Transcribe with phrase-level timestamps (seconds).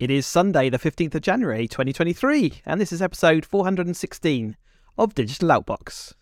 [0.00, 4.56] It is Sunday, the 15th of January, 2023, and this is episode 416
[4.96, 6.14] of Digital Outbox.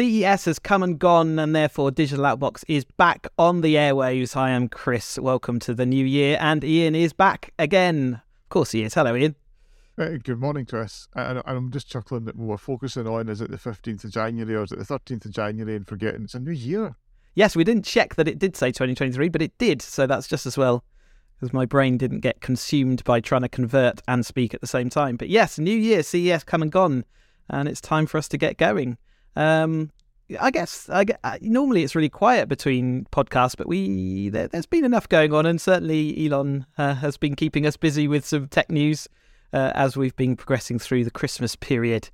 [0.00, 4.32] CES has come and gone, and therefore Digital Outbox is back on the airwaves.
[4.32, 5.18] Hi I am Chris.
[5.18, 8.22] Welcome to the new year, and Ian is back again.
[8.44, 8.94] Of course, he is.
[8.94, 9.36] Hello, Ian.
[9.98, 11.06] Uh, good morning, Chris.
[11.14, 14.62] And I'm just chuckling that we're focusing on is it the 15th of January or
[14.62, 16.96] is it the 13th of January and forgetting it's a new year?
[17.34, 20.46] Yes, we didn't check that it did say 2023, but it did, so that's just
[20.46, 20.82] as well
[21.36, 24.88] because my brain didn't get consumed by trying to convert and speak at the same
[24.88, 25.18] time.
[25.18, 27.04] But yes, new year, CES come and gone,
[27.50, 28.96] and it's time for us to get going.
[29.36, 29.90] Um,
[30.38, 31.06] I guess I,
[31.40, 35.60] normally it's really quiet between podcasts, but we there, has been enough going on, and
[35.60, 39.08] certainly Elon uh, has been keeping us busy with some tech news
[39.52, 42.10] uh, as we've been progressing through the Christmas period.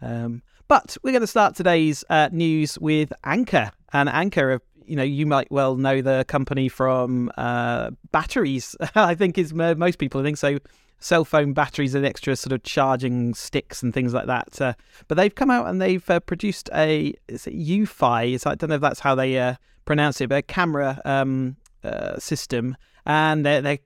[0.00, 5.02] Um, but we're going to start today's uh, news with Anker, and Anker, you know,
[5.02, 8.76] you might well know the company from uh, batteries.
[8.94, 10.58] I think is most people think so
[10.98, 14.60] cell phone batteries and extra sort of charging sticks and things like that.
[14.60, 14.74] Uh,
[15.08, 18.46] but they've come out and they've uh, produced a Eufy?
[18.46, 22.18] I don't know if that's how they uh, pronounce it, but a camera um, uh,
[22.18, 22.76] system.
[23.04, 23.80] And they they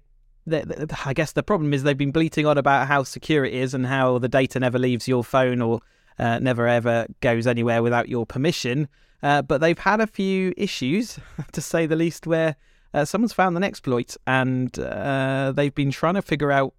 [1.04, 3.86] I guess the problem is they've been bleating on about how secure it is and
[3.86, 5.80] how the data never leaves your phone or
[6.18, 8.88] uh, never ever goes anywhere without your permission.
[9.22, 11.18] Uh, but they've had a few issues,
[11.52, 12.56] to say the least, where
[12.94, 16.74] uh, someone's found an exploit and uh, they've been trying to figure out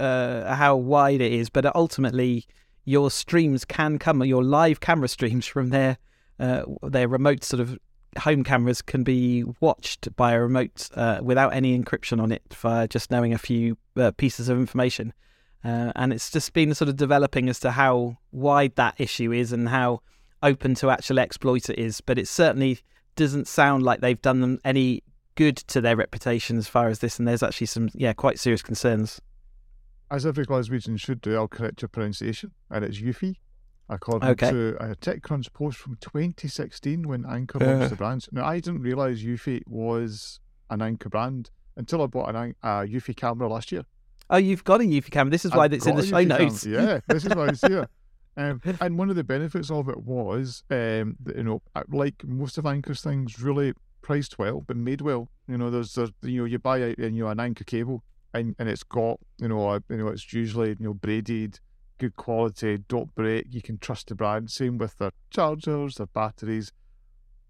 [0.00, 2.46] uh, how wide it is, but ultimately
[2.84, 5.98] your streams can come, your live camera streams from their
[6.40, 7.76] uh, their remote sort of
[8.16, 12.86] home cameras can be watched by a remote uh, without any encryption on it for
[12.86, 15.12] just knowing a few uh, pieces of information.
[15.64, 19.52] Uh, and it's just been sort of developing as to how wide that issue is
[19.52, 20.00] and how
[20.42, 22.00] open to actual exploit it is.
[22.00, 22.80] But it certainly
[23.16, 25.02] doesn't sound like they've done them any
[25.34, 27.18] good to their reputation as far as this.
[27.18, 29.20] And there's actually some, yeah, quite serious concerns
[30.10, 33.36] as every Glaswegian should do, I'll correct your pronunciation, and it's Eufy.
[33.90, 34.50] According okay.
[34.50, 37.88] to a TechCrunch post from 2016 when Anker launched uh.
[37.88, 38.26] the brand.
[38.32, 43.16] Now, I didn't realize Eufy was an Anker brand until I bought an uh, Eufy
[43.16, 43.84] camera last year.
[44.28, 45.30] Oh, you've got a Eufy camera.
[45.30, 46.66] This is why I've it's in the show notes.
[46.66, 47.88] Yeah, this is why it's here.
[48.38, 52.22] Um, and one of the benefits of it was, um, that, you know, uh, like
[52.24, 55.28] most of Anker's things, really priced well, but made well.
[55.48, 58.04] You know, there's, there's you know, you buy a, you know, an Anker cable,
[58.38, 61.60] and, and it's got you know a, you know it's usually you know braided,
[61.98, 63.46] good quality, don't break.
[63.50, 64.50] You can trust the brand.
[64.50, 66.72] Same with their chargers, their batteries,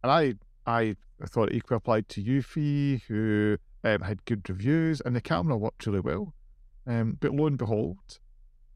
[0.03, 0.34] and I
[0.66, 5.56] I thought it equally applied to Eufy, who um, had good reviews, and the camera
[5.56, 6.34] worked really well.
[6.87, 8.19] Um, but lo and behold,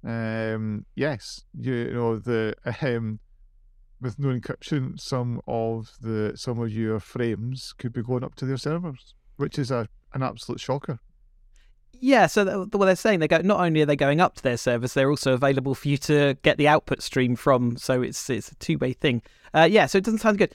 [0.05, 3.21] um, yes, you, you know the um,
[4.00, 8.44] with no encryption, some of the some of your frames could be going up to
[8.44, 10.99] their servers, which is a an absolute shocker.
[12.05, 14.57] Yeah, so what they're saying, they go not only are they going up to their
[14.57, 17.77] service, they're also available for you to get the output stream from.
[17.77, 19.23] So it's it's a two way thing.
[19.55, 20.53] Uh, yeah, so it doesn't sound good.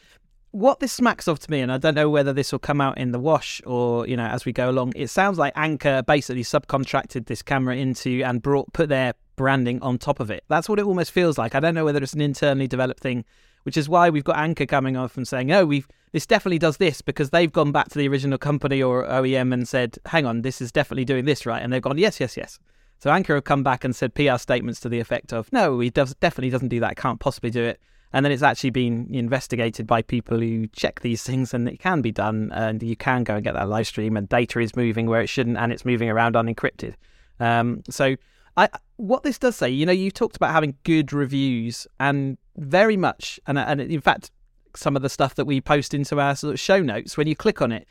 [0.51, 2.97] What this smacks of to me, and I don't know whether this will come out
[2.97, 4.91] in the wash or you know as we go along.
[4.97, 9.99] It sounds like Anker basically subcontracted this camera into and brought put their branding on
[9.99, 10.43] top of it.
[10.49, 11.55] That's what it almost feels like.
[11.55, 13.23] I don't know whether it's an internally developed thing
[13.67, 16.77] which is why we've got Anker coming off and saying, "Oh, we've this definitely does
[16.77, 20.41] this," because they've gone back to the original company or OEM and said, "Hang on,
[20.41, 22.59] this is definitely doing this right," and they've gone, "Yes, yes, yes."
[22.99, 25.89] So Anker have come back and said PR statements to the effect of, "No, he
[25.89, 26.95] does, definitely doesn't do that.
[26.95, 27.81] Can't possibly do it."
[28.13, 32.01] And then it's actually been investigated by people who check these things, and it can
[32.01, 35.07] be done, and you can go and get that live stream, and data is moving
[35.07, 36.93] where it shouldn't, and it's moving around unencrypted.
[37.41, 38.15] Um, so
[38.55, 42.97] I, what this does say, you know, you talked about having good reviews, and very
[42.97, 44.31] much, and and in fact,
[44.75, 47.35] some of the stuff that we post into our sort of show notes, when you
[47.35, 47.87] click on it,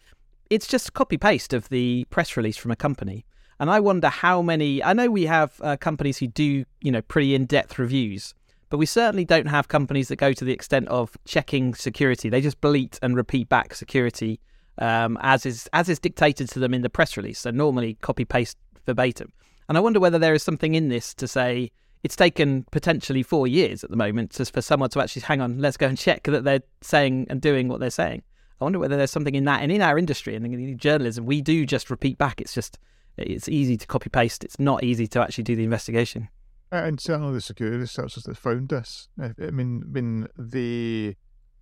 [0.51, 3.25] it's just copy paste of the press release from a company.
[3.59, 4.83] And I wonder how many.
[4.83, 8.35] I know we have uh, companies who do, you know, pretty in depth reviews,
[8.69, 12.29] but we certainly don't have companies that go to the extent of checking security.
[12.29, 14.41] They just bleat and repeat back security
[14.79, 17.41] um, as is as is dictated to them in the press release.
[17.41, 19.33] So normally copy paste verbatim.
[19.69, 21.71] And I wonder whether there is something in this to say
[22.07, 25.59] it's taken potentially four years at the moment just for someone to actually hang on,
[25.59, 28.23] let's go and check that they're saying and doing what they're saying.
[28.61, 29.61] I wonder whether there's something in that.
[29.61, 32.41] And in our industry and in journalism, we do just repeat back.
[32.41, 32.79] It's just,
[33.17, 34.45] it's easy to copy paste.
[34.45, 36.29] It's not easy to actually do the investigation.
[36.71, 39.09] And certainly the security services that found this.
[39.21, 41.17] I mean, I mean, the,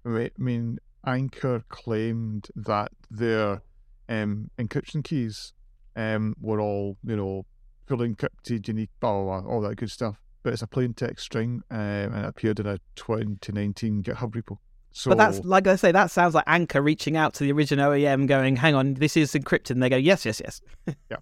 [0.04, 3.62] I mean, Anker claimed that their
[4.10, 5.54] um, encryption keys
[5.96, 7.46] um, were all, you know,
[7.86, 10.20] fully encrypted, unique, blah, blah, blah, all that good stuff.
[10.44, 14.58] But it's a plain text string um, and it appeared in a 2019 GitHub repo.
[14.96, 17.90] So, but that's like I say, that sounds like Anker reaching out to the original
[17.90, 20.60] OEM, going, "Hang on, this is encrypted." And they go, "Yes, yes, yes."
[21.10, 21.16] yeah,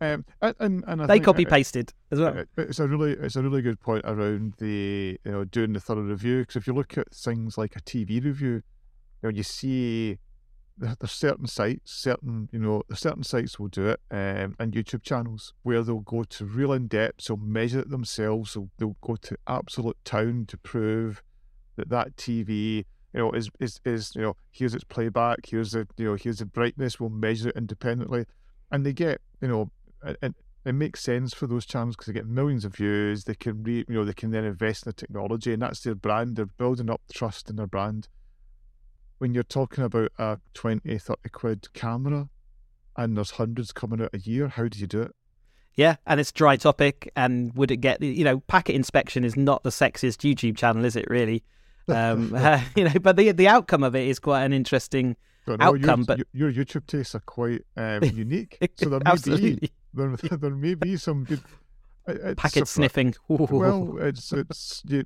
[0.00, 2.44] um, and, and, they copy pasted as well.
[2.56, 6.00] It's a really it's a really good point around the you know doing the thorough
[6.00, 8.62] review because if you look at things like a TV review, you
[9.24, 10.18] know you see
[10.78, 15.54] there's certain sites, certain you know, certain sites will do it, um, and YouTube channels
[15.62, 19.36] where they'll go to real in depth, they'll measure it themselves, they'll, they'll go to
[19.46, 21.22] absolute town to prove
[21.76, 22.84] that that TV
[23.14, 26.38] you know, is is is you know, here's its playback, here's the you know, here's
[26.38, 27.00] the brightness.
[27.00, 28.26] We'll measure it independently,
[28.70, 29.70] and they get you know,
[30.22, 30.34] and
[30.64, 33.24] it makes sense for those channels because they get millions of views.
[33.24, 35.94] They can re, you know, they can then invest in the technology, and that's their
[35.94, 36.36] brand.
[36.36, 38.08] They're building up trust in their brand.
[39.18, 42.28] When you're talking about a 20, 30 quid camera,
[42.96, 45.14] and there's hundreds coming out a year, how do you do it?
[45.74, 47.10] Yeah, and it's dry topic.
[47.14, 50.96] And would it get you know, packet inspection is not the sexiest YouTube channel, is
[50.96, 51.44] it really?
[51.90, 55.16] Um, uh, you know, but the the outcome of it is quite an interesting
[55.48, 56.04] outcome.
[56.06, 60.50] Your, but your YouTube tastes are quite um, unique, so there may be there, there
[60.50, 61.40] may be some good
[62.36, 63.14] packet sniffing.
[63.28, 65.04] Well, it's it's you,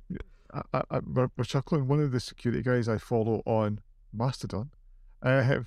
[0.53, 1.87] I, I, we're, we're chuckling.
[1.87, 3.79] One of the security guys I follow on
[4.13, 4.71] Mastodon,
[5.21, 5.59] I.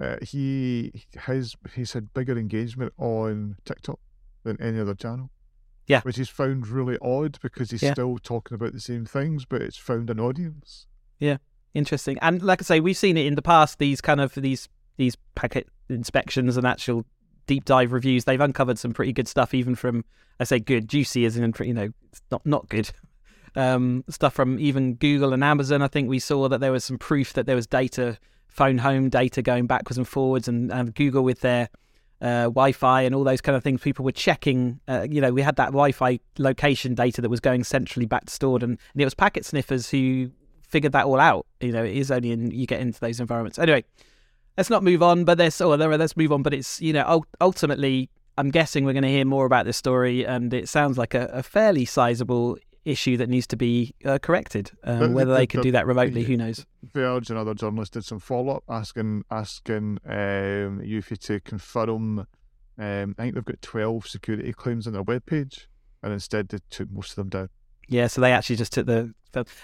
[0.00, 4.00] Uh, he has he's had bigger engagement on TikTok
[4.42, 5.30] than any other channel.
[5.86, 6.00] Yeah.
[6.00, 7.92] Which is found really odd because he's yeah.
[7.92, 10.86] still talking about the same things, but it's found an audience.
[11.18, 11.36] Yeah.
[11.74, 12.18] Interesting.
[12.22, 15.16] And like I say, we've seen it in the past, these kind of these these
[15.34, 17.04] packet inspections and actual
[17.46, 20.04] deep dive reviews, they've uncovered some pretty good stuff, even from
[20.40, 21.90] I say good, juicy as in you know,
[22.30, 22.90] not not good.
[23.56, 25.80] Um, stuff from even Google and Amazon.
[25.80, 28.18] I think we saw that there was some proof that there was data,
[28.48, 31.68] phone home data going backwards and forwards, and, and Google with their
[32.20, 33.80] uh, Wi-Fi and all those kind of things.
[33.80, 34.80] People were checking.
[34.88, 38.32] Uh, you know, we had that Wi-Fi location data that was going centrally back to
[38.32, 40.30] stored, and, and, it was packet sniffers who
[40.62, 41.46] figured that all out.
[41.60, 43.58] You know, it is only in you get into those environments.
[43.58, 43.84] Anyway,
[44.56, 45.24] let's not move on.
[45.24, 46.42] But there's oh, let's move on.
[46.42, 48.08] But it's you know, ultimately,
[48.38, 51.26] I'm guessing we're going to hear more about this story, and it sounds like a,
[51.26, 54.70] a fairly sizable issue that needs to be uh, corrected.
[54.84, 56.66] Um, whether the, they can the, do that remotely, who knows?
[56.92, 62.26] Verge and other journalists did some follow up asking asking um, Eufy to confirm.
[62.76, 65.66] Um, I think they've got twelve security claims on their webpage,
[66.02, 67.48] and instead they took most of them down.
[67.88, 69.14] Yeah, so they actually just took the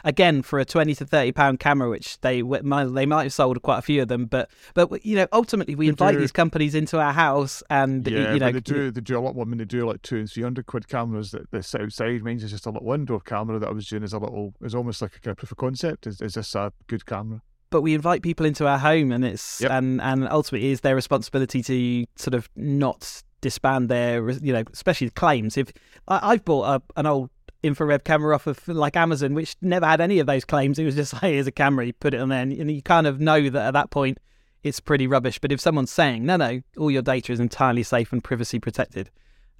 [0.04, 3.60] again for a twenty to thirty pound camera, which they might they might have sold
[3.62, 6.32] quite a few of them, but but you know ultimately we they invite do, these
[6.32, 9.36] companies into our house, and yeah, you know they do they do a lot.
[9.40, 12.22] I mean, they do like two and three hundred quid cameras that, that sit outside.
[12.22, 14.74] Mine's is just a little window camera that I was doing as a little is
[14.74, 16.06] almost like a kind of proof of concept.
[16.06, 17.42] Is is this a good camera?
[17.70, 19.70] But we invite people into our home, and it's yep.
[19.70, 25.10] and and ultimately is their responsibility to sort of not disband their you know especially
[25.10, 25.56] claims.
[25.56, 25.72] If
[26.08, 27.30] I, have bought a, an old
[27.62, 30.78] infrared camera off of like Amazon, which never had any of those claims.
[30.78, 33.06] It was just like, here's a camera, you put it on there, and, you kind
[33.06, 34.18] of know that at that point
[34.62, 35.38] it's pretty rubbish.
[35.38, 39.10] But if someone's saying, no, no, all your data is entirely safe and privacy protected,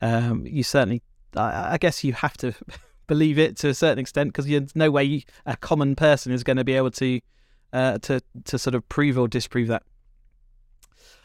[0.02, 1.02] um, you certainly,
[1.36, 2.54] I, I, guess you have to
[3.06, 6.42] believe it to a certain extent because there's no way you, a common person is
[6.42, 7.20] going to be able to,
[7.72, 9.82] uh, to, to sort of prove or disprove that.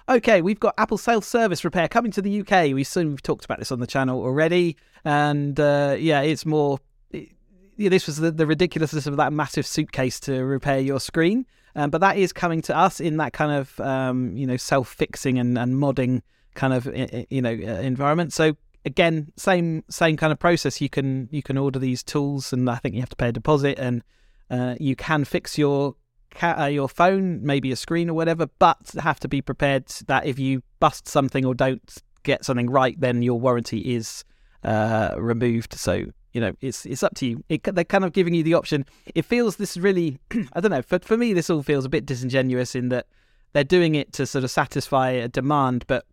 [0.08, 2.74] Okay, we've got Apple Self Service Repair coming to the UK.
[2.74, 6.80] We've we've talked about this on the channel already, and uh, yeah, it's more.
[7.10, 7.30] It,
[7.76, 11.90] yeah, this was the, the, ridiculousness of that massive suitcase to repair your screen, um,
[11.90, 15.40] but that is coming to us in that kind of um, you know self fixing
[15.40, 16.22] and, and modding
[16.54, 16.86] kind of
[17.32, 18.32] you know uh, environment.
[18.32, 20.82] So again, same same kind of process.
[20.82, 23.32] You can you can order these tools, and I think you have to pay a
[23.32, 24.04] deposit, and
[24.52, 25.96] uh, you can fix your
[26.36, 30.26] ca- uh, your phone, maybe a screen or whatever, but have to be prepared that
[30.26, 34.24] if you bust something or don't get something right, then your warranty is
[34.64, 35.74] uh, removed.
[35.74, 37.44] So you know it's it's up to you.
[37.50, 38.86] It, they're kind of giving you the option.
[39.16, 40.20] It feels this really,
[40.54, 40.82] I don't know.
[40.82, 43.08] For for me, this all feels a bit disingenuous in that
[43.54, 46.06] they're doing it to sort of satisfy a demand, but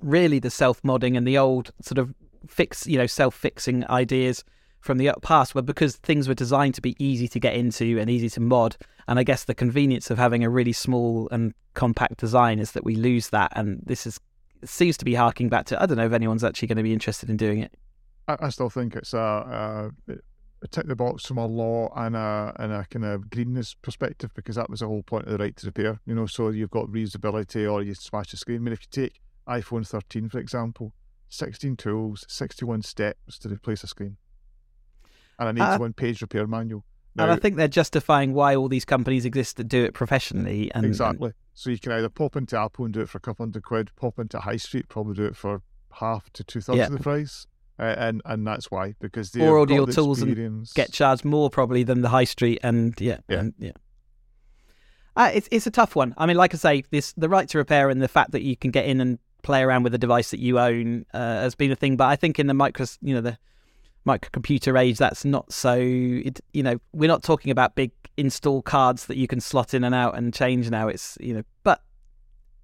[0.00, 2.14] really the self modding and the old sort of
[2.46, 4.44] fix, you know, self fixing ideas
[4.80, 8.08] from the past were because things were designed to be easy to get into and
[8.08, 8.76] easy to mod.
[9.06, 12.84] And I guess the convenience of having a really small and compact design is that
[12.84, 13.52] we lose that.
[13.54, 14.20] And this is
[14.64, 16.92] seems to be harking back to I don't know if anyone's actually going to be
[16.92, 17.72] interested in doing it.
[18.26, 20.12] I, I still think it's a, a,
[20.62, 24.30] a, tick the box from a law and a and a kind of greenness perspective
[24.34, 26.00] because that was the whole point of the right to repair.
[26.06, 28.58] You know, so you've got reusability or you smash the screen.
[28.58, 30.92] I mean, if you take iPhone 13 for example,
[31.30, 34.16] 16 tools, 61 steps to replace a screen
[35.38, 36.84] and I need uh, one page repair manual.
[37.18, 40.70] and I think they're justifying why all these companies exist to do it professionally.
[40.74, 41.32] And exactly.
[41.54, 43.90] So you can either pop into Apple and do it for a couple hundred quid,
[43.96, 46.86] pop into High Street, probably do it for half to two thirds Yeah.
[46.86, 47.46] of the price,
[47.78, 51.50] uh, and and that's why because they Or audio the tools and get charged more
[51.50, 52.60] probably than the high street.
[52.62, 53.38] And yeah, Yeah.
[53.40, 53.72] and, yeah.
[55.16, 56.14] Uh, it's it's a tough one.
[56.16, 58.56] I mean, like I say, this the right to repair and the fact that you
[58.56, 61.72] can get in and play around with a device that you own uh, has been
[61.72, 61.96] a thing.
[61.96, 63.38] But I think in the micro, you know, the
[64.08, 65.76] microcomputer age, that's not so.
[65.78, 69.84] It, you know, we're not talking about big install cards that you can slot in
[69.84, 70.88] and out and change now.
[70.88, 71.82] It's you know, but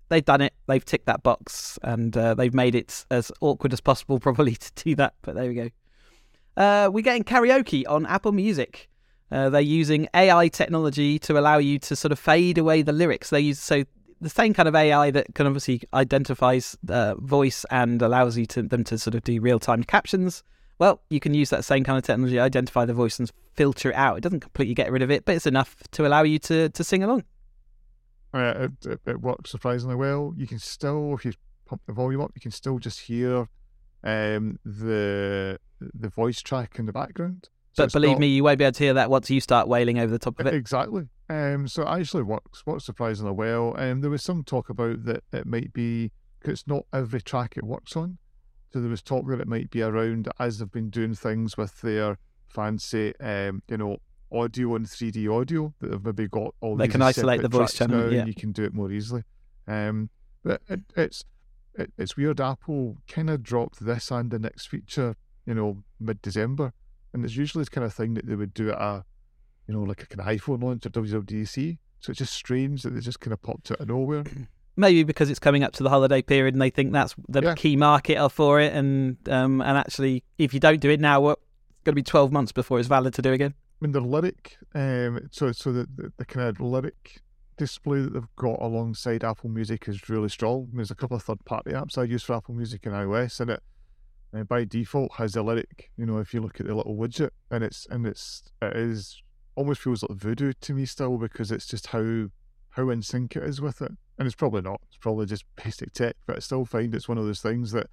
[0.08, 0.54] they've done it.
[0.66, 4.72] They've ticked that box and uh, they've made it as awkward as possible, probably to
[4.76, 5.14] do that.
[5.22, 5.70] But there we go.
[6.56, 8.88] Uh, we're getting karaoke on Apple Music.
[9.30, 13.30] Uh, they're using AI technology to allow you to sort of fade away the lyrics.
[13.30, 13.84] They use so
[14.20, 18.62] the same kind of AI that can obviously identifies uh, voice and allows you to
[18.62, 20.42] them to sort of do real time captions.
[20.78, 23.94] Well, you can use that same kind of technology, identify the voice and filter it
[23.94, 24.18] out.
[24.18, 26.84] It doesn't completely get rid of it, but it's enough to allow you to to
[26.84, 27.24] sing along.
[28.32, 30.34] Uh, it, it, it works surprisingly well.
[30.36, 31.32] You can still, if you
[31.66, 33.46] pump the volume up, you can still just hear
[34.02, 37.48] um, the the voice track in the background.
[37.72, 39.68] So But believe not- me, you won't be able to hear that once you start
[39.68, 40.54] wailing over the top of it.
[40.54, 41.04] Exactly.
[41.28, 43.74] Um, so it actually works works surprisingly well.
[43.78, 46.10] Um, there was some talk about that it might be
[46.42, 48.18] 'cause it's not every track it works on.
[48.74, 51.80] So there was talk that it might be around as they've been doing things with
[51.80, 53.98] their fancy, um, you know,
[54.32, 58.00] audio and 3D audio that they've maybe got all They can isolate the voice channel,
[58.00, 58.18] now, yeah.
[58.18, 59.22] and you can do it more easily.
[59.68, 60.10] Um,
[60.42, 61.24] but it, it's
[61.74, 62.40] it, it's weird.
[62.40, 65.14] Apple kind of dropped this and the next feature,
[65.46, 66.72] you know, mid December,
[67.12, 69.04] and it's usually the kind of thing that they would do at a
[69.68, 71.78] you know, like a kind of iPhone launch or WWDC.
[72.00, 74.24] So it's just strange that they just kind of popped out of nowhere.
[74.76, 77.54] Maybe because it's coming up to the holiday period and they think that's the Yeah.
[77.54, 78.72] key market for it.
[78.72, 81.38] And um, and actually, if you don't do it now, what,
[81.70, 83.54] it's going to be 12 months before it's valid to do again.
[83.80, 87.20] I mean, the lyric, um, so so the, the, the kind of lyric
[87.56, 90.70] display that they've got alongside Apple Music is really strong.
[90.72, 93.50] There's a couple of third party apps I use for Apple Music and iOS, and
[93.50, 93.62] it
[94.36, 95.90] uh, by default has the lyric.
[95.96, 99.22] You know, if you look at the little widget, and it's and it's it is
[99.54, 102.26] almost feels like voodoo to me still because it's just how
[102.70, 103.92] how in sync it is with it.
[104.18, 104.80] And it's probably not.
[104.88, 107.88] It's probably just basic tech, but I still find it's one of those things that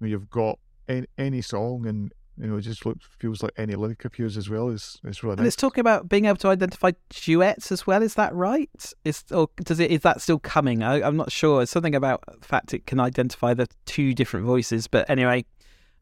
[0.00, 3.52] you know, you've got any, any song and you know it just looks feels like
[3.58, 4.70] any lyric appears as well.
[4.70, 5.48] Is it's really And nice.
[5.48, 8.02] it's talking about being able to identify duets as well.
[8.02, 8.92] Is that right?
[9.04, 9.90] Is or does it?
[9.90, 10.82] Is that still coming?
[10.82, 11.62] I, I'm not sure.
[11.62, 14.88] It's something about the fact it can identify the two different voices.
[14.88, 15.44] But anyway,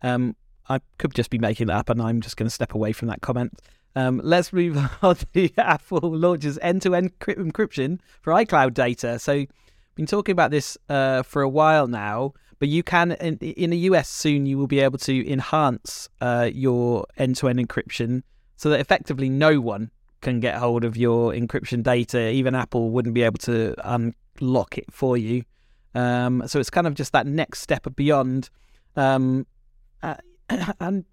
[0.03, 0.37] um,
[0.69, 3.09] I could just be making that up, and I'm just going to step away from
[3.09, 3.59] that comment.
[3.97, 9.19] Um, let's move on to Apple launches end-to-end encryption for iCloud data.
[9.19, 9.47] So,
[9.97, 13.79] been talking about this uh, for a while now, but you can in, in the
[13.79, 14.47] US soon.
[14.47, 18.23] You will be able to enhance uh, your end-to-end encryption
[18.57, 22.31] so that effectively no one can get hold of your encryption data.
[22.31, 25.43] Even Apple wouldn't be able to unlock it for you.
[25.95, 28.51] Um, so it's kind of just that next step beyond.
[28.97, 29.47] Um,
[30.03, 30.17] uh,
[30.81, 31.05] and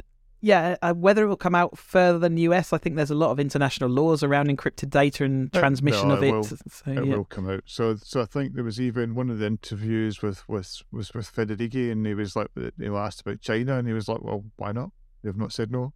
[0.41, 3.15] yeah, uh, whether it will come out further than the US, I think there's a
[3.15, 6.31] lot of international laws around encrypted data and Uh, transmission no, of it it.
[6.31, 6.43] will.
[6.43, 7.01] So, it yeah.
[7.01, 7.63] will come out.
[7.65, 11.33] So, so I think there was even one of the interviews with with was with
[11.33, 14.71] Federighi, and he was like, know, asked about China, and he was like, well, why
[14.71, 14.91] not?
[15.23, 15.93] They've not said no.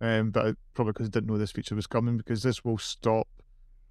[0.00, 3.28] Um, but probably because they didn't know this feature was coming, because this will stop.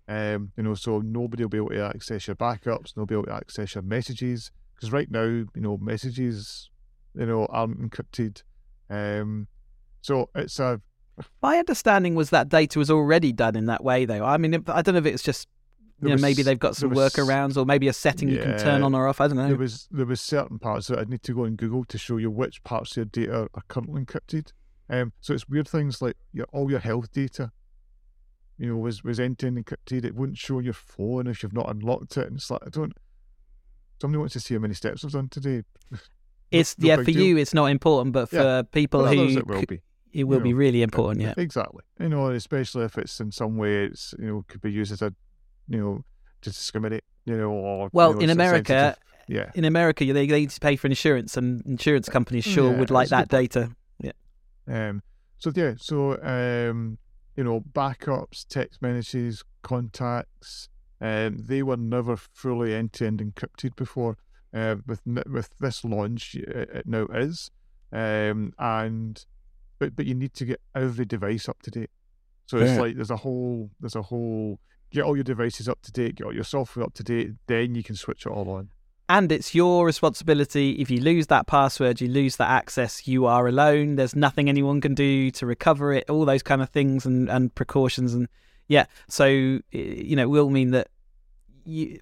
[0.08, 3.30] Um, you know, so nobody will be able to access your backups, nobody will be
[3.30, 6.72] able to access your messages, because right now, you know, messages,
[7.14, 8.42] you know, aren't encrypted.
[8.90, 9.48] Um,
[10.02, 10.82] so it's a
[11.42, 14.24] My understanding was that data was already done in that way, though.
[14.24, 15.48] I mean, I don't know if it's just
[16.02, 18.84] you know maybe they've got some was- workarounds or maybe a setting you can turn
[18.84, 19.20] on or off.
[19.20, 19.48] I don't know.
[19.50, 22.18] There was there was certain parts that I'd need to go on Google to show
[22.18, 24.54] you which parts of your data are currently encrypted.
[24.90, 27.52] Um, so it's weird things like your all your health data,
[28.58, 30.06] you know, was was end encrypted.
[30.06, 32.28] It wouldn't show on your phone if you've not unlocked it.
[32.28, 32.94] And it's like I don't.
[34.02, 35.64] Somebody wants to see how many steps I've done today.
[36.52, 37.22] It's no yeah big for deal.
[37.22, 38.62] you, it's not important, but for Yeah.
[38.64, 39.40] people who
[40.14, 40.40] it will c- be.
[40.40, 41.24] it will you be really important.
[41.24, 41.34] Yeah.
[41.38, 41.84] Exactly.
[42.00, 45.02] You know, especially if it's in some way it's you know could be used as
[45.02, 45.14] a,
[45.68, 46.04] you know,
[46.42, 47.04] to discriminate.
[47.26, 48.96] You know, or Well, you know, in America,
[49.28, 49.52] yeah.
[49.54, 52.90] in America, they, they need to pay for insurance, and insurance companies sure Yeah, would
[52.92, 53.70] like that data.
[54.68, 55.02] Um,
[55.40, 56.98] so yeah, so um,
[57.36, 60.70] you know, backups, text messages, contacts,
[61.02, 64.18] um, they were never fully end-to-end encrypted before.
[64.54, 67.52] Uh, with with this launch, it, it now is,
[67.92, 69.26] um, and
[69.80, 71.90] but but you need to get every device up to date.
[72.46, 72.82] So it's Yeah.
[72.82, 74.60] like there's a whole there's a whole
[74.92, 77.76] get all your devices up to date, get all your software up to date, then
[77.76, 78.70] you can switch it all on.
[79.12, 80.74] and it's your responsibility.
[80.74, 83.96] If you lose that password, you lose that access, you are alone.
[83.96, 87.54] There's nothing anyone can do to recover it, all those kind of things and, and
[87.56, 88.14] precautions.
[88.14, 88.28] And
[88.68, 90.90] yeah, so, you know, it will mean that
[91.66, 92.00] you,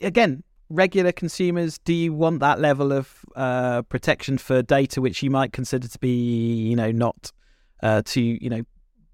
[0.00, 5.30] again, regular consumers, do you want that level of uh, protection for data which you
[5.30, 7.32] might consider to be, you know, not
[7.82, 8.62] uh, too, you know,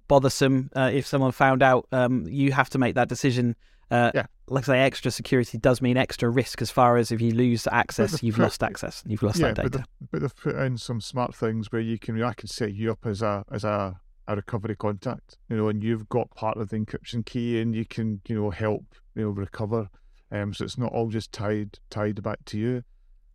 [0.08, 0.70] bothersome?
[0.75, 3.56] Uh, if someone found out, um, you have to make that decision.
[3.90, 4.26] Uh, Yeah.
[4.46, 7.66] Like I say, extra security does mean extra risk as far as if you lose
[7.73, 9.78] access, the you've lost access, you've lost yeah, that but, data.
[9.78, 12.90] they've, but they've put in some smart things where you can I can set you
[12.90, 16.68] up as a as a, a recovery contact, you know, and you've got part of
[16.68, 18.84] the encryption key, and you can you know help
[19.14, 19.88] you know recover.
[20.30, 22.82] Um, so it's not all just tied tied back to you.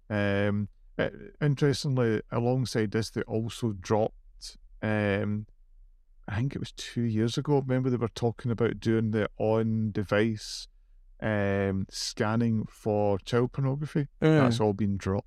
[0.10, 0.69] Um,
[1.41, 4.58] interestingly, alongside this, they also dropped.
[4.81, 5.46] Um,
[6.27, 7.60] I think it was two years ago.
[7.60, 10.67] Remember they were talking about doing the on-device
[11.22, 14.08] um, scanning for child pornography.
[14.19, 15.25] That's all been dropped.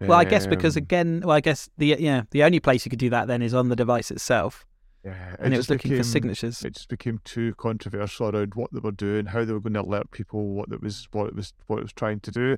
[0.00, 0.08] Mm.
[0.08, 2.90] Well, I guess because Um, again, well, I guess the yeah the only place you
[2.90, 4.64] could do that then is on the device itself,
[5.04, 6.64] yeah, and it, was just looking for signatures.
[6.64, 9.82] It just became too controversial around what they were doing, how they were going to
[9.82, 12.56] alert people, what it was, what it was, what it was trying to do,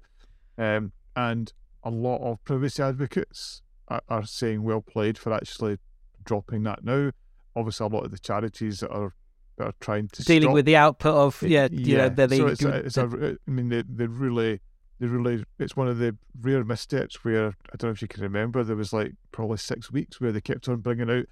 [0.58, 5.78] um, and a lot of privacy advocates are, are saying well played for actually
[6.24, 7.10] dropping that now.
[7.54, 9.14] Obviously, a lot of the charities that are
[9.58, 12.46] that are trying to Dealing stop with the output of it- yeah, you know, so
[12.48, 14.60] it's, a, it's a, I mean, they, they really,
[15.00, 18.22] they really, it's one of the rare missteps where I don't know if you can
[18.22, 21.24] remember, there was like probably six weeks where they kept on bringing out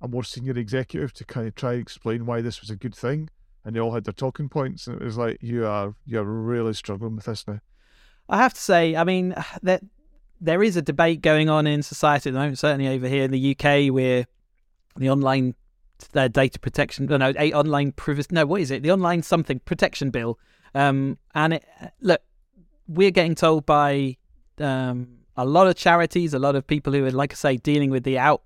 [0.00, 2.94] a more senior executive to kind of try and explain why this was a good
[2.94, 3.28] thing,
[3.64, 6.74] and they all had their talking points, and it was like you are you're really
[6.74, 7.60] struggling with this now.
[8.28, 9.82] I have to say, I mean, that
[10.40, 13.30] there is a debate going on in society at the moment, certainly over here in
[13.30, 14.26] the UK, where
[14.96, 15.54] the online
[16.14, 18.82] uh, data protection, no, a online privacy, no, what is it?
[18.82, 20.38] The online something protection bill.
[20.74, 21.64] Um, and it,
[22.00, 22.20] look,
[22.86, 24.18] we're getting told by
[24.58, 27.90] um, a lot of charities, a lot of people who are, like I say, dealing
[27.90, 28.42] with the out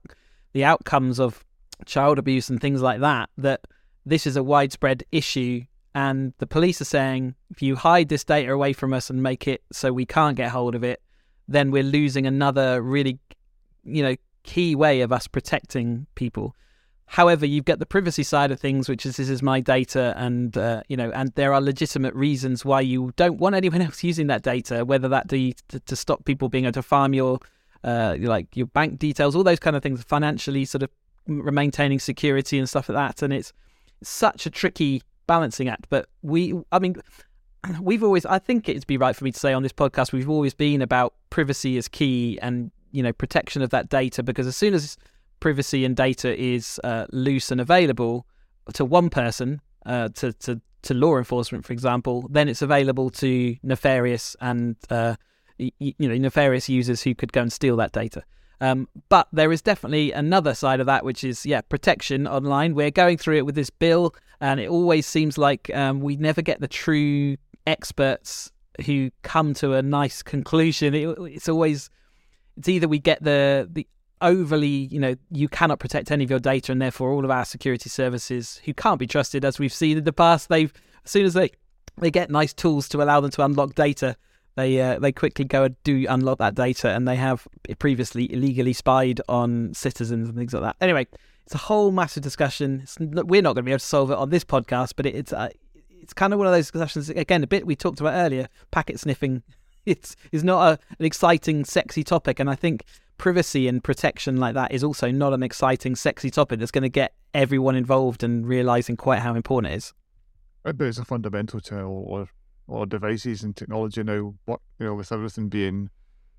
[0.53, 1.45] the outcomes of
[1.87, 3.63] child abuse and things like that, that
[4.05, 5.63] this is a widespread issue.
[5.95, 9.49] And the police are saying, if you hide this data away from us and make
[9.49, 11.03] it so we can't get hold of it,
[11.49, 13.19] then we're losing another really,
[13.85, 16.55] you know, key way of us protecting people.
[17.07, 20.57] However, you've got the privacy side of things, which is this is my data, and
[20.57, 24.29] uh, you know, and there are legitimate reasons why you don't want anyone else using
[24.29, 27.41] that data, whether that be to, to stop people being able to farm your,
[27.85, 30.91] uh, like your bank details, all those kind of things, financially sort of
[31.27, 33.23] maintaining security and stuff like that.
[33.23, 33.53] And it's
[34.03, 35.87] such a tricky balancing act.
[35.89, 36.97] But we, I mean,
[37.81, 40.31] we've always, I think it'd be right for me to say on this podcast, we've
[40.31, 44.57] always been about privacy is key and you know protection of that data because as
[44.57, 44.97] soon as
[45.39, 48.27] privacy and data is uh, loose and available
[48.75, 53.57] to one person, uh, to, to to law enforcement, for example, then it's available to
[53.63, 55.15] nefarious and uh,
[55.79, 58.23] you know nefarious users who could go and steal that data.
[58.63, 62.75] Um, but there is definitely another side of that, which is yeah, protection online.
[62.75, 66.43] We're going through it with this bill, and it always seems like um, we never
[66.43, 68.53] get the true experts
[68.85, 70.95] who come to a nice conclusion.
[70.95, 71.91] It, it's always
[72.57, 73.87] it's either we get the the
[74.21, 77.45] overly you know you cannot protect any of your data and therefore all of our
[77.45, 80.75] security services who can't be trusted as we've seen in the past they've
[81.07, 81.51] as soon as they
[81.97, 84.15] they get nice tools to allow them to unlock data
[84.57, 87.47] they uh, they quickly go and do unlock that data and they have
[87.79, 90.77] previously illegally spied on citizens and things like that.
[90.81, 91.07] Anyway
[91.47, 92.81] it's a whole massive discussion.
[92.83, 95.15] It's, we're not going to be able to solve it on this podcast but it,
[95.15, 95.49] it's uh,
[96.01, 99.01] it's kind of one of those discussions again a bit we talked about earlier packet
[99.01, 99.43] sniffing.
[99.87, 102.85] It's is not a, an exciting sexy topic and i think
[103.21, 106.89] privacy and protection like that is also not an exciting sexy topic that's going to
[106.89, 109.93] get everyone involved and realizing quite how important it is.
[110.63, 112.29] But it's a fundamental to all
[112.71, 114.35] all devices and technology now.
[114.45, 115.91] What you know, with everything being,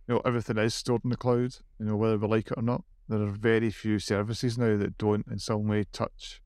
[0.08, 1.56] you know, everything is stored in the cloud.
[1.80, 4.98] You know, whether we like it or not, there are very few services now that
[4.98, 6.42] don't in some way touch,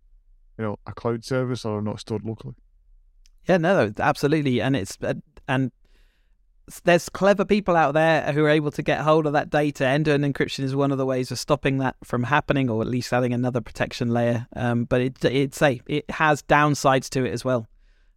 [0.57, 2.55] you know, a cloud service or are not stored locally.
[3.47, 4.97] Yeah, no, absolutely, and it's
[5.47, 5.71] and
[6.83, 9.85] there's clever people out there who are able to get hold of that data.
[9.85, 13.13] End-to-end encryption is one of the ways of stopping that from happening, or at least
[13.13, 14.47] adding another protection layer.
[14.55, 17.67] Um, but it it's a it has downsides to it as well.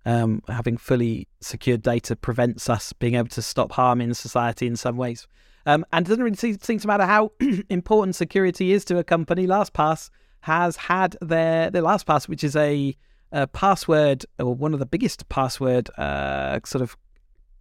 [0.06, 4.76] Um, having fully secured data prevents us being able to stop harm in society in
[4.76, 5.26] some ways.
[5.66, 7.32] Um, and it doesn't really seem, seem to matter how
[7.68, 9.46] important security is to a company.
[9.46, 10.08] LastPass
[10.40, 12.96] has had their their LastPass, which is a,
[13.32, 16.96] a password or one of the biggest password uh, sort of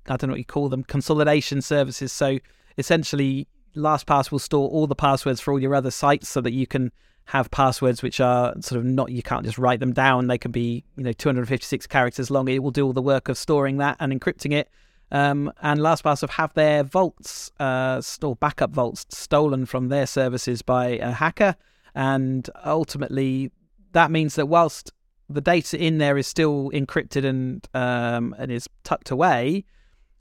[0.07, 2.13] I don't know what you call them consolidation services.
[2.13, 2.39] So
[2.77, 6.65] essentially, LastPass will store all the passwords for all your other sites, so that you
[6.65, 6.91] can
[7.27, 10.27] have passwords which are sort of not you can't just write them down.
[10.27, 12.47] They can be you know 256 characters long.
[12.47, 14.69] It will do all the work of storing that and encrypting it.
[15.11, 20.87] Um, and LastPass have their vaults, uh, or backup vaults, stolen from their services by
[20.87, 21.55] a hacker.
[21.95, 23.51] And ultimately,
[23.93, 24.91] that means that whilst
[25.29, 29.65] the data in there is still encrypted and um, and is tucked away,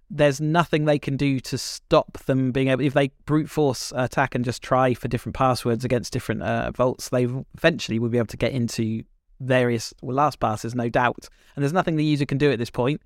[0.09, 2.85] there's nothing they can do to stop them being able.
[2.85, 7.09] If they brute force attack and just try for different passwords against different uh, vaults,
[7.09, 9.03] they eventually will be able to get into
[9.40, 11.29] various well, LastPasses, no doubt.
[11.55, 13.01] And there's nothing the user can do at this point.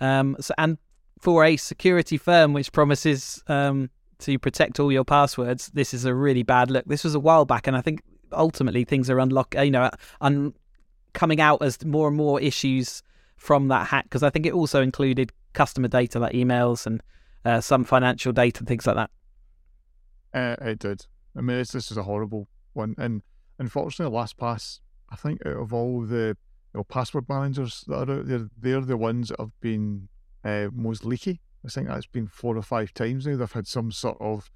[0.00, 0.78] Um, so, and
[1.20, 3.88] for a security firm which promises um,
[4.18, 6.84] to protect all your passwords, this is a really bad look.
[6.84, 10.54] This was a while back, and I think ultimately things are unlock, you know, un-
[11.14, 13.02] coming out as more and more issues
[13.36, 17.02] from that hack because I think it also included customer data like emails and
[17.44, 19.10] uh, some financial data and things like that.
[20.34, 21.06] Uh, it did.
[21.36, 23.22] I mean, this is a horrible one, and
[23.58, 24.80] unfortunately, LastPass.
[25.10, 26.36] I think out of all the
[26.74, 30.08] you know, password managers that are out there, they're the ones that have been
[30.44, 31.40] uh, most leaky.
[31.64, 33.36] I think that's been four or five times now.
[33.36, 34.50] They've had some sort of,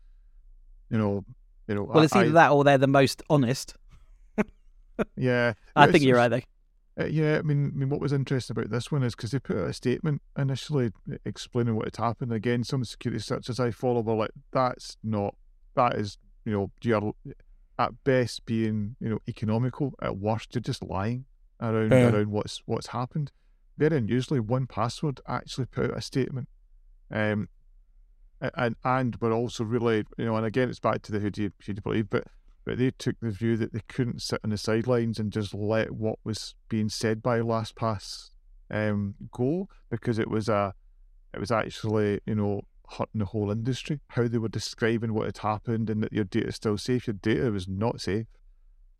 [0.90, 1.24] you know,
[1.68, 1.84] you know.
[1.84, 3.74] Well, it's either I, that or they're the most honest.
[5.16, 6.28] yeah, I think you're right.
[6.28, 6.40] Though.
[6.98, 9.38] Uh, yeah, I mean, I mean, what was interesting about this one is because they
[9.38, 10.92] put out a statement initially
[11.26, 12.32] explaining what had happened.
[12.32, 15.34] Again, some security searches I follow were like, "That's not.
[15.74, 17.12] That is, you know, you're
[17.78, 19.92] at best being, you know, economical.
[20.00, 21.26] At worst, you're just lying
[21.60, 22.10] around yeah.
[22.10, 23.30] around what's what's happened."
[23.76, 26.48] Very unusually, 1Password actually put out a statement,
[27.10, 27.50] um,
[28.40, 31.42] and and we're also really, you know, and again, it's back to the who do
[31.42, 32.24] you, who do you believe, but
[32.66, 35.92] but they took the view that they couldn't sit on the sidelines and just let
[35.92, 38.30] what was being said by LastPass
[38.70, 40.74] um, go because it was a
[41.32, 44.00] it was actually you know hurting the whole industry.
[44.08, 47.06] How they were describing what had happened and that your data is still safe.
[47.06, 48.26] Your data was not safe.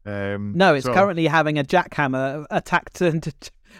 [0.04, 3.34] Um, no, it's so, currently having a jackhammer attacked, and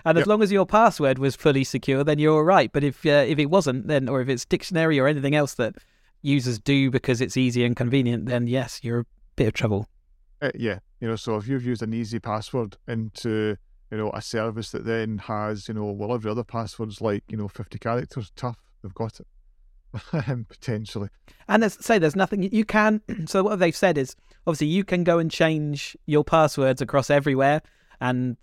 [0.05, 0.27] and as yep.
[0.27, 2.72] long as your password was fully secure, then you're all right.
[2.72, 5.77] But if uh, if it wasn't, then or if it's dictionary or anything else that
[6.22, 9.88] users do because it's easy and convenient, then yes, you're bit of trouble.
[10.40, 13.57] Uh, yeah, you know, so if you've used an easy password into
[13.90, 17.37] you know a service that then has you know well every other password's like you
[17.37, 19.27] know fifty characters, tough, they've got it.
[20.49, 21.09] potentially.
[21.49, 23.01] And there's, say there's nothing you can.
[23.27, 24.14] So what they've said is
[24.46, 27.62] obviously you can go and change your passwords across everywhere,
[28.01, 28.37] and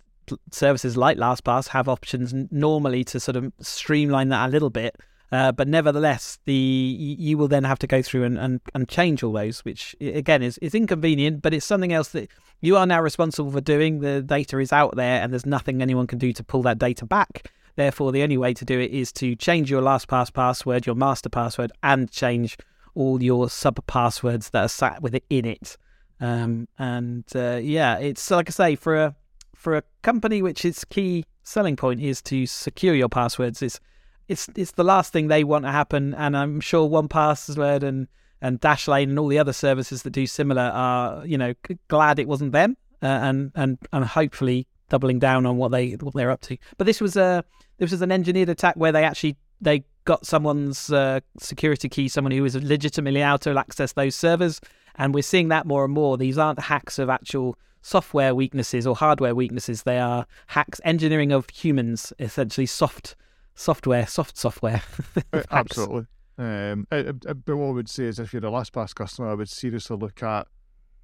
[0.50, 4.96] services like LastPass have options normally to sort of streamline that a little bit.
[5.32, 9.22] Uh, but nevertheless, the you will then have to go through and, and, and change
[9.22, 13.00] all those, which again is, is inconvenient, but it's something else that you are now
[13.00, 14.00] responsible for doing.
[14.00, 17.04] The data is out there, and there's nothing anyone can do to pull that data
[17.04, 17.50] back.
[17.76, 21.28] Therefore, the only way to do it is to change your LastPass password, your master
[21.28, 22.56] password, and change
[22.94, 25.76] all your sub passwords that are sat with it in it.
[26.20, 29.16] Um, and uh, yeah, it's like I say for a
[29.56, 33.62] for a company which its key selling point is to secure your passwords.
[33.62, 33.80] It's
[34.28, 38.08] it's it's the last thing they want to happen, and I'm sure 1Password and
[38.40, 41.54] and Dashlane and all the other services that do similar are you know
[41.88, 46.14] glad it wasn't them, uh, and and and hopefully doubling down on what they what
[46.14, 46.56] they're up to.
[46.76, 47.44] But this was a
[47.78, 52.32] this was an engineered attack where they actually they got someone's uh, security key, someone
[52.32, 54.60] who was legitimately able to access those servers,
[54.96, 56.16] and we're seeing that more and more.
[56.16, 61.48] These aren't hacks of actual software weaknesses or hardware weaknesses; they are hacks, engineering of
[61.50, 63.16] humans, essentially soft
[63.54, 64.82] software, soft software.
[65.32, 66.06] Uh, absolutely.
[66.38, 69.34] Um, I, I, but what I would say is, if you're a LastPass customer, I
[69.34, 70.46] would seriously look at,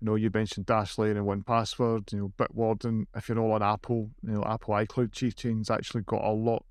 [0.01, 3.07] you know, you mentioned Dashlane and 1Password, you know, Bitwarden.
[3.17, 6.65] If you're all on Apple, you know, Apple iCloud chain's actually got a lot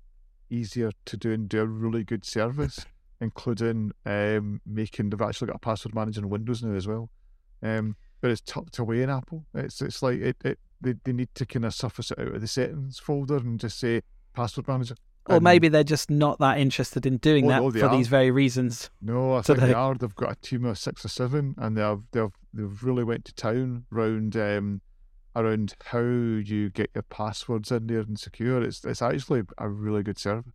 [0.50, 2.84] easier to do and do a really good service,
[3.20, 5.10] including um, making.
[5.10, 7.10] They've actually got a password manager in Windows now as well.
[7.62, 9.46] Um, but it's tucked away in Apple.
[9.54, 12.40] It's it's like it, it they, they need to kind of surface it out of
[12.40, 14.02] the settings folder and just say
[14.34, 14.94] password manager
[15.30, 17.96] or um, maybe they're just not that interested in doing that for are.
[17.96, 18.90] these very reasons.
[19.00, 19.94] No, I think they are.
[19.94, 23.34] They've got a team of six or seven, and they've they've they've really went to
[23.34, 24.80] town around um,
[25.36, 28.62] around how you get your passwords in there and secure.
[28.62, 30.52] It's it's actually a really good service.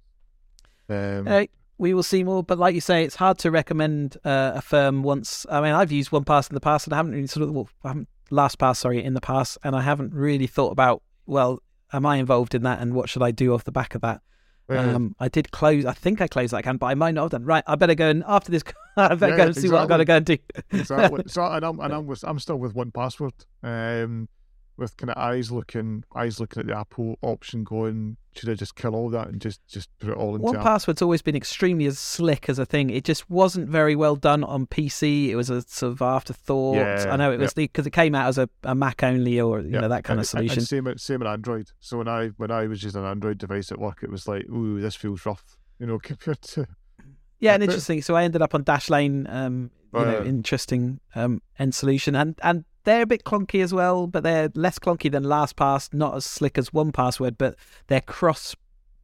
[0.90, 1.46] Um, uh,
[1.78, 5.04] we will see more, but like you say, it's hard to recommend uh, a firm
[5.04, 5.46] once.
[5.50, 7.70] I mean, I've used 1Pass in the past, and I haven't really sort of well,
[7.84, 11.62] I haven't LastPass, sorry, in the past, and I haven't really thought about well,
[11.92, 14.22] am I involved in that, and what should I do off the back of that?
[14.70, 15.86] Um, I did close.
[15.86, 17.46] I think I closed that account, but I might not have done.
[17.46, 18.64] Right, I better go and after this,
[18.98, 19.72] I better yeah, go and see exactly.
[19.72, 20.38] what I got to go and do.
[20.72, 21.24] exactly.
[21.28, 23.34] So, and I'm and I'm, with, I'm still with 1Password.
[23.64, 24.28] Um,
[24.78, 28.76] with kind of eyes looking eyes looking at the Apple option going, should I just
[28.76, 31.98] kill all that and just just put it all into 1Password's always been extremely as
[31.98, 32.90] slick as a thing.
[32.90, 35.30] It just wasn't very well done on PC.
[35.30, 36.76] It was a sort of afterthought.
[36.76, 39.62] Yeah, I know it was because it came out as a, a Mac only or
[39.62, 40.60] you know that kind and, of solution.
[40.60, 41.72] And same same on Android.
[41.80, 44.46] So when I when I was using an Android device at work, it was like,
[44.50, 45.58] ooh, this feels rough.
[45.80, 46.68] You know, compared to
[47.40, 48.02] yeah, and interesting.
[48.02, 49.32] So I ended up on Dashlane.
[49.34, 54.08] Um, you know, interesting um, end solution, and and they're a bit clunky as well,
[54.08, 55.94] but they're less clunky than LastPass.
[55.94, 57.56] Not as slick as 1Password, but
[57.88, 58.56] their cross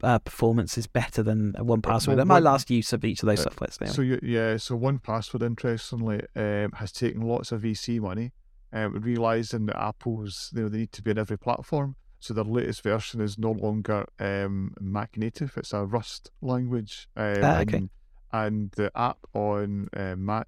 [0.04, 2.16] uh, performance is better than 1Password.
[2.16, 3.88] Well, my last use of each of those uh, softwares now.
[3.88, 8.32] So you, yeah, so 1Password, interestingly, um, has taken lots of VC money,
[8.74, 11.96] um, realizing that Apple's you know, they need to be in every platform.
[12.20, 17.08] So their latest version is no longer um, Mac native; it's a Rust language.
[17.16, 17.78] Um, ah, okay.
[17.78, 17.90] And,
[18.32, 20.48] and, the app on uh, Mac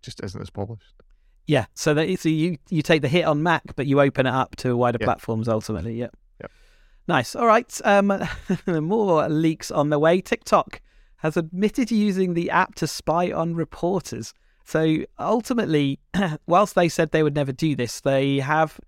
[0.00, 0.94] just isn't as polished.
[1.48, 4.32] Yeah, so that so you you take the hit on Mac, but you open it
[4.32, 5.94] up to wider platforms ultimately.
[5.94, 6.14] Yep.
[6.42, 6.50] Yep.
[7.08, 7.34] Nice.
[7.34, 7.80] All right.
[7.84, 8.12] Um,
[8.66, 10.20] more leaks on the way.
[10.20, 10.82] TikTok
[11.16, 14.34] has admitted using the app to spy on reporters.
[14.64, 15.98] So ultimately,
[16.46, 18.78] whilst they said they would never do this, they have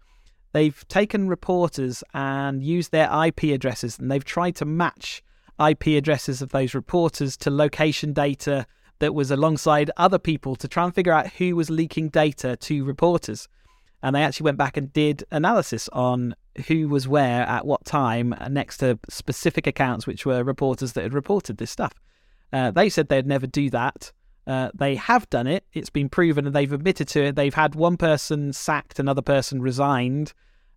[0.53, 5.23] they've taken reporters and used their IP addresses and they've tried to match
[5.59, 8.66] IP addresses of those reporters to location data
[9.01, 12.85] that was alongside other people to try and figure out who was leaking data to
[12.85, 13.49] reporters.
[14.03, 16.35] And they actually went back and did analysis on
[16.69, 21.13] who was where at what time next to specific accounts, which were reporters that had
[21.13, 21.93] reported this stuff.
[22.53, 24.13] Uh, they said they'd never do that.
[24.47, 25.65] Uh, they have done it.
[25.73, 27.37] It's been proven and they've admitted to it.
[27.37, 30.33] They've had one person sacked, another person resigned.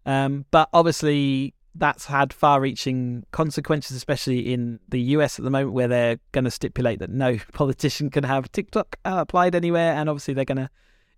[0.05, 5.73] Um, but obviously, that's had far reaching consequences, especially in the US at the moment,
[5.73, 9.93] where they're going to stipulate that no politician can have TikTok uh, applied anywhere.
[9.93, 10.69] And obviously, they're going to,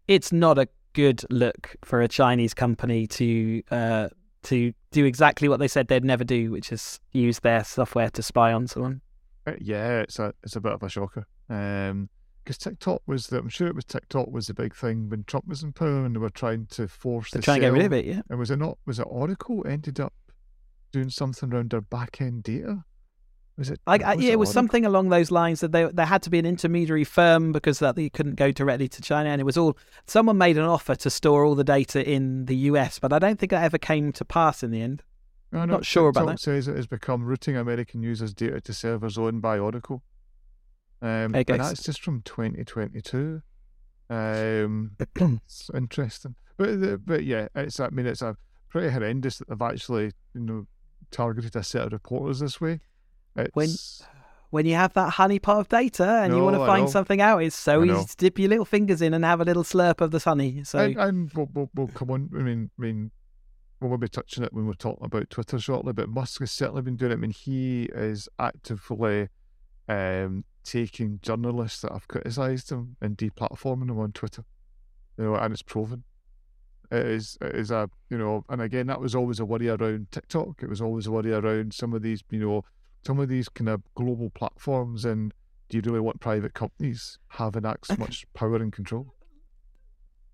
[0.07, 4.09] it's not a good look for a Chinese company to, uh,
[4.43, 8.23] to do exactly what they said they'd never do, which is use their software to
[8.23, 9.01] spy on someone.
[9.47, 11.27] Uh, yeah, it's a it's a bit of a shocker.
[11.49, 12.09] Um,
[12.43, 15.47] because TikTok was the, I'm sure it was TikTok was the big thing when Trump
[15.47, 17.85] was in power and they were trying to force They're the trying to get rid
[17.85, 18.21] of it, yeah.
[18.29, 20.13] And was it not was it Oracle ended up
[20.95, 22.85] doing something around their back end data?
[23.57, 23.79] Was it?
[23.87, 26.29] I, was yeah, it, it was something along those lines that they there had to
[26.29, 29.57] be an intermediary firm because that they couldn't go directly to China, and it was
[29.57, 29.77] all
[30.07, 33.39] someone made an offer to store all the data in the US, but I don't
[33.39, 35.03] think that ever came to pass in the end.
[35.51, 36.39] No, I'm not sure about that.
[36.39, 40.03] Says it has become routing American users' data to servers owned by Oracle.
[41.01, 43.41] Um, and that's just from 2022.
[44.09, 44.91] Um,
[45.45, 48.35] it's interesting, but but yeah, it's I mean it's a
[48.67, 50.67] pretty horrendous that they've actually you know
[51.11, 52.79] targeted a set of reporters this way.
[53.35, 53.51] It's...
[53.53, 53.69] When
[54.55, 57.43] when you have that honeypot of data and no, you want to find something out,
[57.43, 60.11] it's so easy to dip your little fingers in and have a little slurp of
[60.11, 60.63] the honey.
[60.63, 62.29] So and, and we'll, we'll, we'll, come on.
[62.33, 63.11] I mean, I mean,
[63.81, 65.91] we'll be touching it when we're talking about Twitter shortly.
[65.91, 67.15] But Musk has certainly been doing it.
[67.15, 69.27] I mean, he is actively
[69.89, 74.45] um, taking journalists that have criticised him and deplatforming them on Twitter.
[75.17, 76.05] You know, and it's proven.
[76.91, 80.11] It is it is a you know, and again that was always a worry around
[80.11, 80.61] TikTok.
[80.61, 82.63] It was always a worry around some of these, you know,
[83.05, 85.33] some of these kind of global platforms and
[85.69, 89.13] do you really want private companies having that much power and control?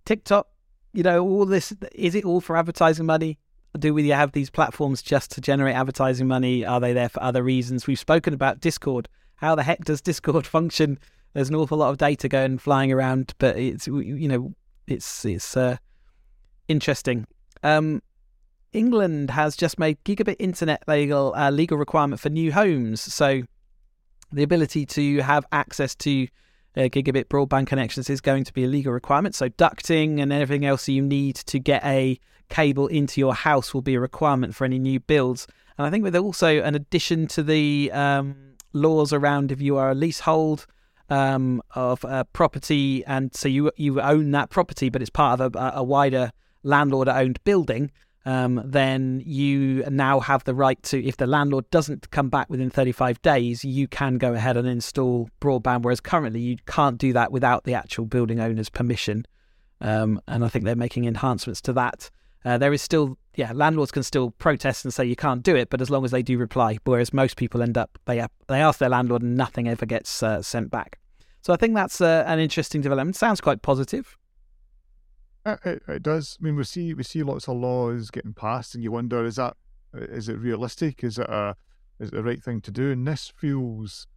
[0.06, 0.48] TikTok,
[0.94, 3.40] you know, all this is it all for advertising money?
[3.80, 6.66] Do we have these platforms just to generate advertising money?
[6.66, 7.88] Are they there for other reasons?
[7.88, 9.08] We've spoken about Discord
[9.42, 11.00] how the heck does Discord function?
[11.34, 14.54] There's an awful lot of data going flying around, but it's you know
[14.88, 15.78] it's it's uh,
[16.68, 17.26] interesting.
[17.64, 18.02] Um,
[18.74, 23.44] England has just made gigabit internet legal uh, legal requirement for new homes, so
[24.32, 26.28] the ability to have access to
[26.78, 29.36] uh, gigabit broadband connections is going to be a legal requirement.
[29.36, 32.18] So ducting and everything else you need to get a
[32.50, 35.48] cable into your house will be a requirement for any new builds.
[35.78, 38.36] And I think with also an addition to the um,
[38.74, 40.66] laws around if you are a leasehold
[41.10, 45.56] um, of a property, and so you you own that property, but it's part of
[45.56, 46.32] a, a wider
[46.64, 47.92] landlord-owned building.
[48.24, 52.70] Um, then you now have the right to, if the landlord doesn't come back within
[52.70, 55.82] 35 days, you can go ahead and install broadband.
[55.82, 59.26] Whereas currently you can't do that without the actual building owner's permission.
[59.80, 62.12] Um, and I think they're making enhancements to that.
[62.46, 65.70] Uh, there is still, yeah, landlords can still protest and say you can't do it,
[65.70, 68.80] but as long as they do reply, whereas most people end up they they ask
[68.80, 71.00] their landlord and nothing ever gets uh, sent back.
[71.42, 73.16] So I think that's uh, an interesting development.
[73.16, 74.18] Sounds quite positive.
[75.46, 76.38] Uh, it, it, does.
[76.40, 79.38] I mean, we see we see lots of laws getting passed, and you wonder is
[79.38, 79.58] that
[79.94, 81.04] is it realistic?
[81.04, 81.56] Is it a
[82.00, 82.92] is it the right thing to do?
[82.92, 84.08] And this feels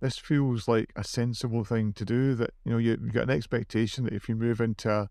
[0.00, 2.34] this feels like a sensible thing to do.
[2.34, 5.08] That you know you, you got an expectation that if you move into a,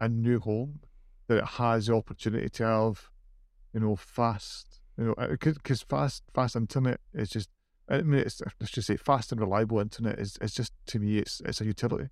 [0.00, 0.80] a new home,
[1.28, 3.10] that it has the opportunity to have,
[3.72, 7.48] you know, fast, you know, because fast fast internet is just.
[7.88, 11.18] I mean, it's, let's just say fast and reliable internet is, is just to me
[11.18, 12.08] it's it's a utility.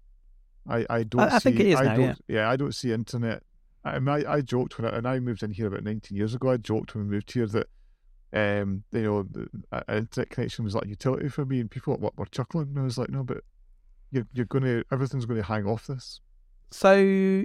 [0.68, 1.20] I, I don't.
[1.20, 1.96] I, I see, think it is I now.
[1.96, 2.14] Yeah.
[2.28, 3.42] yeah, I don't see internet.
[3.85, 6.50] I, I, I joked when I, and I moved in here about 19 years ago.
[6.50, 7.68] I joked when we moved here that
[8.33, 12.11] um, you know, the, uh, internet connection was like utility for me, and people were,
[12.16, 12.68] were chuckling.
[12.68, 13.38] And I was like, no, but
[14.11, 16.20] you're you're going to everything's going to hang off this.
[16.70, 17.44] So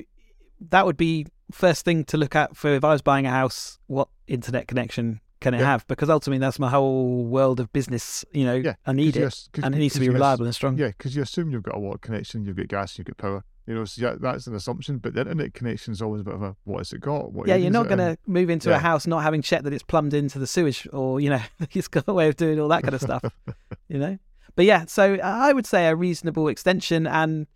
[0.69, 3.79] that would be first thing to look at for if I was buying a house.
[3.87, 5.65] What internet connection can it Yeah.
[5.65, 5.87] have?
[5.87, 8.25] Because ultimately, that's my whole world of business.
[8.31, 10.77] You know, Yeah, I need it, and it needs to be reliable and strong.
[10.77, 13.43] Yeah, because you assume you've got a water connection, you've got gas, you've got power.
[13.67, 14.97] You know, so yeah, that's an assumption.
[14.97, 17.31] But the internet connection is always a bit of a what has it got?
[17.31, 19.83] What Yeah, you're not going to move into a house not having checked that it's
[19.83, 22.83] plumbed into the sewage, or you know, it's got a way of doing all that
[22.83, 23.23] kind of stuff.
[23.87, 24.17] you know.
[24.55, 27.47] But yeah, so I would say a reasonable extension, and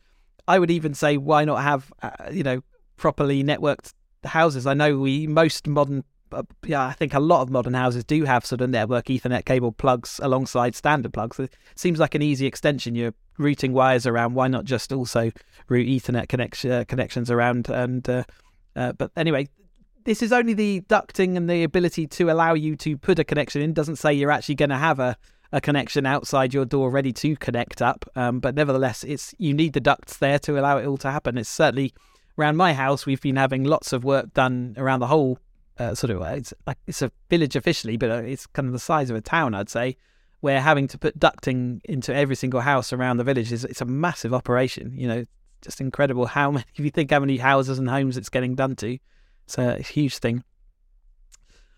[0.47, 2.61] I would even say why not have uh, you know
[2.95, 4.65] properly networked houses.
[4.65, 6.03] I know we most modern,
[6.65, 9.71] yeah, I think a lot of modern houses do have sort of network Ethernet cable
[9.71, 11.39] plugs alongside standard plugs.
[11.39, 12.95] It seems like an easy extension.
[12.95, 14.33] You're routing wires around.
[14.33, 15.31] Why not just also
[15.69, 17.69] route Ethernet connection uh, connections around?
[17.69, 18.23] And uh,
[18.75, 19.47] uh, but anyway,
[20.03, 23.61] this is only the ducting and the ability to allow you to put a connection
[23.61, 23.73] in.
[23.73, 25.17] Doesn't say you're actually going to have a,
[25.51, 28.05] a connection outside your door ready to connect up.
[28.15, 31.37] Um, but nevertheless, it's you need the ducts there to allow it all to happen.
[31.37, 31.93] It's certainly
[32.37, 33.05] around my house.
[33.05, 35.39] We've been having lots of work done around the whole
[35.79, 36.21] uh, sort of.
[36.37, 39.21] It's like it's a village officially, but uh, it's kind of the size of a
[39.21, 39.97] town, I'd say.
[40.39, 43.85] Where having to put ducting into every single house around the village is it's a
[43.85, 44.93] massive operation.
[44.95, 45.25] You know,
[45.61, 46.65] just incredible how many.
[46.75, 48.97] If you think how many houses and homes it's getting done to,
[49.45, 50.43] it's a huge thing.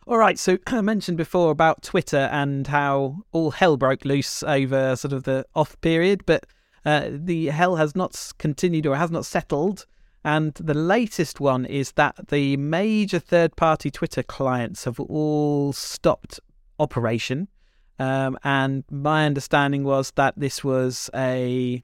[0.08, 4.96] All right, so I mentioned before about Twitter and how all hell broke loose over
[4.96, 6.46] sort of the off period, but
[6.84, 9.86] uh, the hell has not continued or has not settled.
[10.24, 16.40] And the latest one is that the major third party Twitter clients have all stopped
[16.78, 17.48] operation.
[18.00, 21.84] Um, and my understanding was that this was a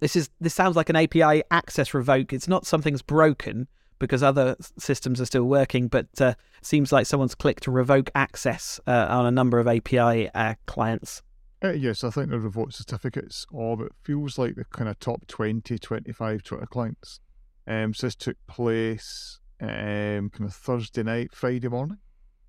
[0.00, 2.32] this is this sounds like an API access revoke.
[2.32, 7.34] It's not something's broken because other systems are still working, but uh, seems like someone's
[7.34, 11.22] clicked revoke access uh, on a number of API uh, clients.
[11.62, 15.26] Uh, yes, I think the revoke certificates of it feels like the kind of top
[15.26, 17.20] 20, 25 Twitter clients.
[17.66, 21.98] Um, so this took place um, kind of Thursday night, Friday morning.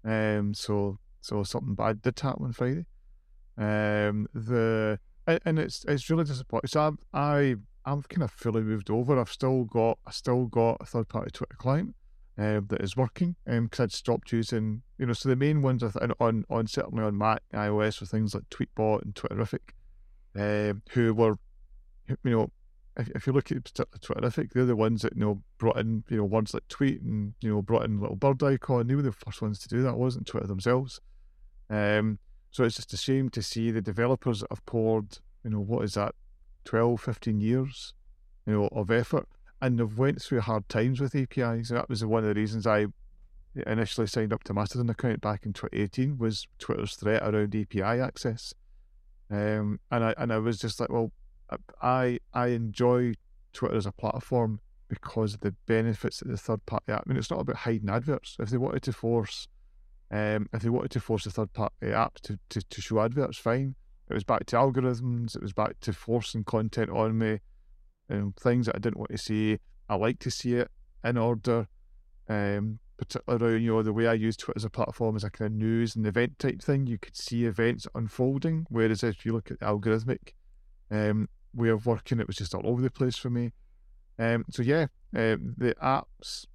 [0.04, 2.86] Um, so so something bad did happen on Friday.
[3.58, 6.67] Um, the and, it's it's really disappointing.
[6.67, 9.19] So I'm I I'm kind of fully moved over.
[9.19, 11.95] I've still got I still got a third party Twitter client
[12.38, 16.12] um, that is working because I'd stopped using you know so the main ones th-
[16.19, 19.71] on on certainly on Mac iOS were things like Tweetbot and Twitterrific,
[20.36, 21.36] um, who were
[22.08, 22.51] you know
[22.97, 26.03] if, if you look at particularly Twitterrific, they're the ones that you know brought in
[26.10, 28.88] you know words like tweet and you know brought in little bird icon.
[28.88, 29.97] They were the first ones to do that.
[29.97, 31.01] Wasn't Twitter themselves.
[31.69, 32.19] Um,
[32.51, 35.84] so it's just a shame to see the developers that have poured you know what
[35.84, 36.15] is that
[36.65, 37.93] 12, 15 years
[38.45, 39.27] you know of effort
[39.62, 41.69] and they've went through hard times with APIs.
[41.69, 42.88] And that was one of the reasons I
[43.65, 48.53] initially signed up to Mastodon account back in 2018 was Twitter's threat around API access.
[49.31, 51.12] Um, and I and I was just like, well,
[51.81, 53.13] I I enjoy
[53.53, 56.91] Twitter as a platform because of the benefits that the third party.
[56.91, 57.03] App.
[57.05, 58.38] I mean, it's not about hiding adverts.
[58.39, 59.47] If they wanted to force,
[60.12, 63.38] um, if they wanted to force the third party app to, to, to show adverts,
[63.38, 63.75] fine.
[64.10, 65.36] It was back to algorithms.
[65.36, 67.39] It was back to forcing content on me,
[68.10, 69.58] um, things that I didn't want to see.
[69.89, 70.69] I like to see it
[71.03, 71.67] in order.
[72.27, 75.51] Um, particularly, you know, the way I use Twitter as a platform as a kind
[75.51, 76.88] of news and event type thing.
[76.88, 80.34] You could see events unfolding, whereas if you look at the algorithmic
[80.91, 83.52] um, way of working, it was just all over the place for me.
[84.17, 86.45] Um, so yeah, um, the apps,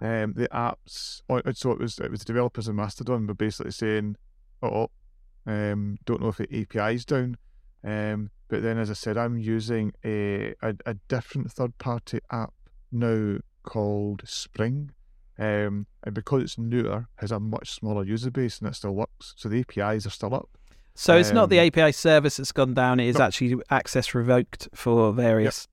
[0.00, 1.22] um, the apps.
[1.28, 4.16] oh, So it was it was the developers in Mastodon were basically saying,
[4.62, 4.90] "Oh,
[5.46, 7.36] um, don't know if the API is down."
[7.84, 12.52] Um, but then, as I said, I'm using a a, a different third party app
[12.90, 14.90] now called Spring.
[15.38, 19.34] Um, and because it's newer, has a much smaller user base and it still works.
[19.36, 20.48] So the APIs are still up.
[21.00, 22.98] So it's not the Um, API service that's gone down.
[22.98, 23.24] It is no.
[23.26, 25.68] actually access revoked for various.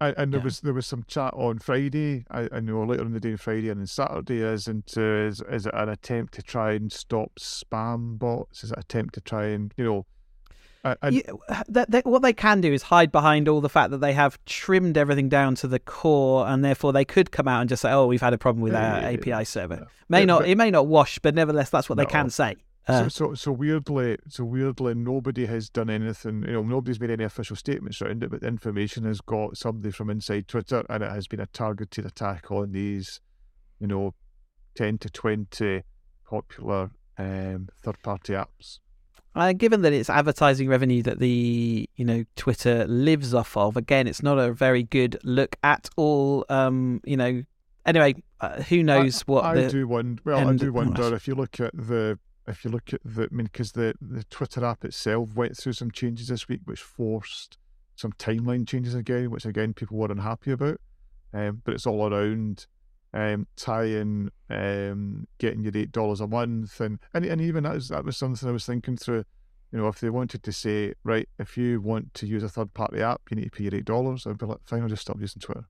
[0.00, 0.44] I, and there Yeah.
[0.44, 2.24] was there was some chat on Friday.
[2.30, 5.42] I, I know later in the day, on Friday and then Saturday is into is
[5.50, 8.62] is it an attempt to try and stop spam bots?
[8.62, 10.06] Is it an attempt to try and you know?
[10.84, 13.90] I, I, You- that- that- what they can do is hide behind all the fact
[13.90, 17.60] that they have trimmed everything down to the core, and therefore they could come out
[17.60, 20.24] and just say, "Oh, we've had a problem with our Yeah, API server." May Yeah,
[20.26, 22.54] not, but- it may not wash, but nevertheless, that's what they can say.
[22.88, 26.42] Uh, so, so so weirdly, so weirdly, nobody has done anything.
[26.42, 29.90] You know, nobody's made any official statements around it, but the information has got somebody
[29.92, 33.20] from inside Twitter, and it has been a targeted attack on these,
[33.78, 34.14] you know,
[34.74, 35.82] ten to twenty
[36.26, 38.78] popular um, third-party apps.
[39.34, 44.06] Uh, given that it's advertising revenue that the you know Twitter lives off of, again,
[44.06, 46.46] it's not a very good look at all.
[46.48, 47.42] Um, you know,
[47.84, 50.22] anyway, uh, who knows what I the do wonder.
[50.24, 52.18] Well, I do wonder if you look at the
[52.48, 55.74] if you look at the, I mean, because the, the Twitter app itself went through
[55.74, 57.58] some changes this week, which forced
[57.94, 60.80] some timeline changes again, which again people were unhappy about.
[61.32, 62.66] Um, but it's all around
[63.12, 67.88] um, tying um, getting your eight dollars a month, and, and and even that was
[67.88, 69.24] that was something I was thinking through.
[69.72, 72.72] You know, if they wanted to say, right, if you want to use a third
[72.72, 74.26] party app, you need to pay your eight dollars.
[74.26, 75.66] I'd be like, fine, I'll just stop using Twitter.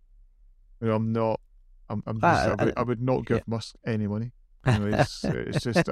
[0.81, 1.41] You know, I'm not.
[1.89, 2.03] I'm.
[2.07, 3.43] I'm just, uh, I, would, I, would, not give yeah.
[3.47, 4.33] Musk any money.
[4.67, 5.89] You know, it's, it's just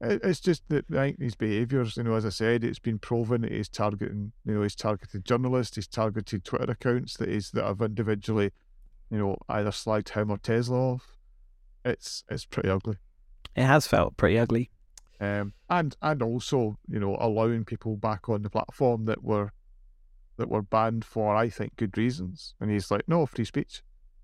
[0.00, 1.96] it's just that think these behaviours.
[1.96, 4.32] You know, as I said, it's been proven that he's targeting.
[4.44, 5.76] You know, he's targeted journalists.
[5.76, 8.50] He's targeted Twitter accounts that is that have individually,
[9.10, 11.16] you know, either slagged him or Tesla off.
[11.84, 12.96] It's it's pretty ugly.
[13.54, 14.70] It has felt pretty ugly.
[15.20, 19.52] Um, and and also, you know, allowing people back on the platform that were
[20.38, 22.54] that were banned for, I think, good reasons.
[22.60, 23.82] And he's like, no, free speech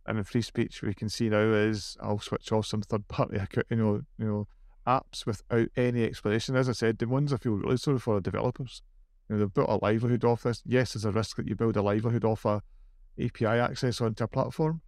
[0.09, 3.38] and in free speech we can see now is I'll switch off some third party
[3.70, 4.48] you know you know
[4.88, 6.56] apps without any explanation.
[6.56, 8.82] As I said, the ones I feel really sorry for are developers.
[9.28, 10.62] You know, they've built a livelihood off this.
[10.64, 12.62] Yes, there's a risk that you build a livelihood off a
[13.22, 14.80] API access onto a platform,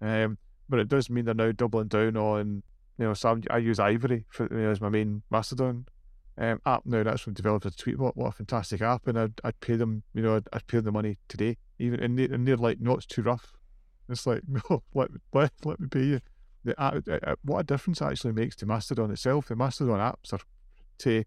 [0.00, 2.62] um, but it does mean they're now doubling down on
[2.98, 3.14] you know.
[3.14, 5.86] So I use Ivory for, you know, as my main Mastodon
[6.36, 7.02] um, app now.
[7.02, 7.98] That's from developers tweet.
[7.98, 10.04] What what a fantastic app, and I'd, I'd pay them.
[10.14, 11.56] You know, I'd, I'd pay them the money today.
[11.80, 13.57] Even and, they, and they're like, no, it's too rough
[14.08, 16.20] it's like, no, let, let, let me pay you.
[16.64, 19.48] The, uh, uh, what a difference actually makes to Mastodon itself.
[19.48, 20.40] The Mastodon apps are
[20.98, 21.24] to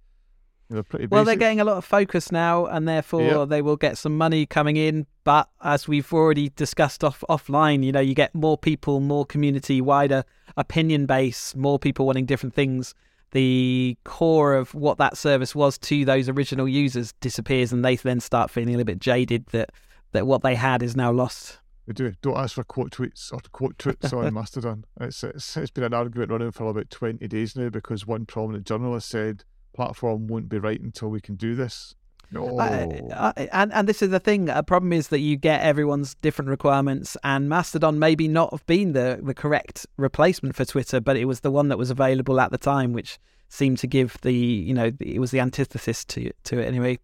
[0.71, 3.97] they're pretty well, they're getting a lot of focus now, and therefore they will get
[3.97, 5.05] some money coming in.
[5.23, 9.81] But as we've already discussed off offline, you know, you get more people, more community,
[9.81, 10.23] wider
[10.55, 12.95] opinion base, more people wanting different things.
[13.31, 18.19] The core of what that service was to those original users disappears, and they then
[18.19, 19.71] start feeling a little bit jaded that
[20.13, 21.59] that what they had is now lost.
[21.91, 22.13] We do.
[22.21, 24.85] Don't ask for quote tweets or quote tweets on Mastodon.
[25.01, 28.65] It's, it's it's been an argument running for about twenty days now because one prominent
[28.65, 31.93] journalist said platform won't be right until we can do this.
[32.31, 32.57] No.
[32.57, 34.47] Uh, and and this is the thing.
[34.47, 38.93] A problem is that you get everyone's different requirements, and Mastodon maybe not have been
[38.93, 42.51] the the correct replacement for Twitter, but it was the one that was available at
[42.51, 43.19] the time, which
[43.49, 46.97] seemed to give the you know it was the antithesis to to it anyway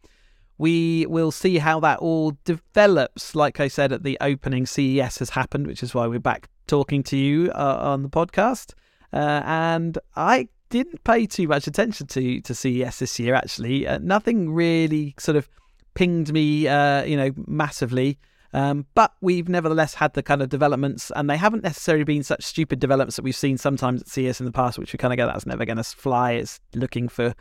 [0.57, 3.35] we will see how that all develops.
[3.35, 7.03] Like I said at the opening, CES has happened, which is why we're back talking
[7.03, 8.73] to you uh, on the podcast.
[9.13, 13.35] Uh, and I didn't pay too much attention to to CES this year.
[13.35, 15.47] Actually, uh, nothing really sort of
[15.93, 18.17] pinged me, uh, you know, massively.
[18.53, 22.43] Um, but we've nevertheless had the kind of developments, and they haven't necessarily been such
[22.43, 25.17] stupid developments that we've seen sometimes at CES in the past, which we kind of
[25.17, 26.33] go, that's never going to fly.
[26.33, 27.35] It's looking for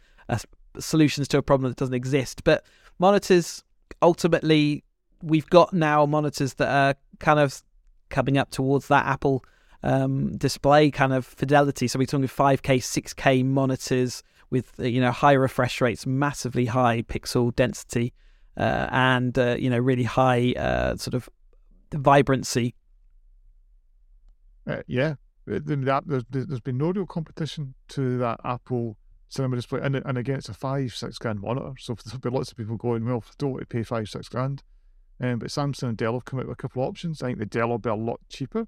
[0.78, 2.44] solutions to a problem that doesn't exist.
[2.44, 2.64] But
[2.98, 3.62] monitors
[4.02, 4.84] ultimately
[5.22, 7.62] we've got now monitors that are kind of
[8.08, 9.44] coming up towards that Apple
[9.82, 11.88] um, display kind of fidelity.
[11.88, 17.02] So we're talking 5K, 6K monitors with uh, you know high refresh rates, massively high
[17.02, 18.12] pixel density,
[18.56, 21.28] uh, and uh, you know really high uh, sort of
[21.92, 22.74] vibrancy.
[24.68, 25.14] Uh, yeah,
[25.46, 28.96] there's, there's been no real competition to that Apple
[29.28, 31.72] cinema display, and and again, it's a five six grand monitor.
[31.78, 34.62] So there'll be lots of people going, well, don't want to pay five six grand.
[35.20, 37.22] Um, but Samsung and Dell have come out with a couple of options.
[37.22, 38.66] I think the Dell will be a lot cheaper,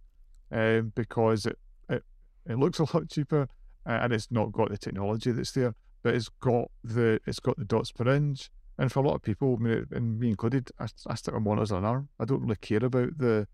[0.51, 2.03] um, because it it,
[2.47, 3.49] it looks a lot cheaper,
[3.85, 7.65] and it's not got the technology that's there, but it's got the it's got the
[7.65, 8.51] dots per inch.
[8.81, 11.41] And for a lot of people, I mean, and me included, I, I stick my
[11.41, 12.09] monitor on an arm.
[12.21, 13.49] I don't really care about the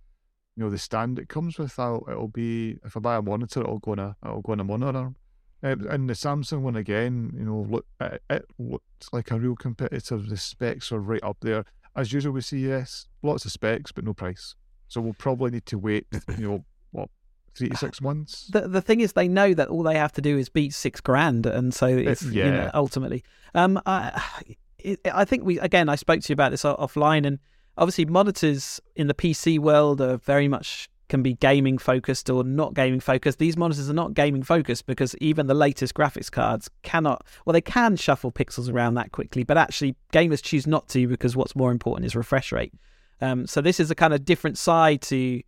[0.56, 1.78] you know the stand it comes with.
[1.78, 4.60] I'll, it'll be if I buy a monitor, it'll go on a it'll go on
[4.60, 5.16] a monitor arm.
[5.64, 9.56] Uh, and the Samsung one again, you know, look, it, it looks like a real
[9.56, 10.18] competitor.
[10.18, 11.64] The specs are right up there.
[11.96, 14.54] As usual with CES, lots of specs, but no price.
[14.88, 16.06] So we'll probably need to wait,
[16.38, 17.08] you know, what,
[17.54, 18.48] three to six months.
[18.48, 21.00] The the thing is, they know that all they have to do is beat six
[21.00, 22.44] grand, and so it's it, yeah.
[22.44, 23.24] you know, ultimately.
[23.54, 24.22] Um, I,
[24.78, 27.38] it, I think we again, I spoke to you about this offline, and
[27.78, 32.74] obviously monitors in the PC world are very much can be gaming focused or not
[32.74, 33.38] gaming focused.
[33.38, 37.60] These monitors are not gaming focused because even the latest graphics cards cannot, well, they
[37.60, 41.70] can shuffle pixels around that quickly, but actually gamers choose not to because what's more
[41.70, 42.74] important is refresh rate.
[43.20, 45.42] Um, so this is a kind of different side to, you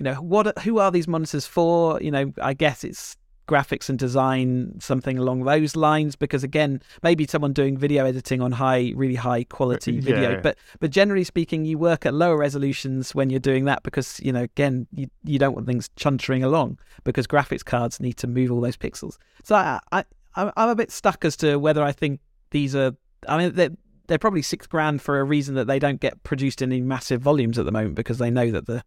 [0.00, 1.98] know, what who are these monitors for?
[2.02, 6.16] You know, I guess it's graphics and design, something along those lines.
[6.16, 10.40] Because again, maybe someone doing video editing on high, really high quality uh, video, yeah.
[10.40, 14.32] but but generally speaking, you work at lower resolutions when you're doing that because you
[14.32, 18.50] know again you, you don't want things chuntering along because graphics cards need to move
[18.50, 19.16] all those pixels.
[19.44, 20.04] So I, I
[20.36, 22.20] I'm a bit stuck as to whether I think
[22.50, 22.92] these are.
[23.26, 23.70] I mean, they're,
[24.06, 27.20] they're probably six grand for a reason that they don't get produced in any massive
[27.20, 28.84] volumes at the moment because they know that the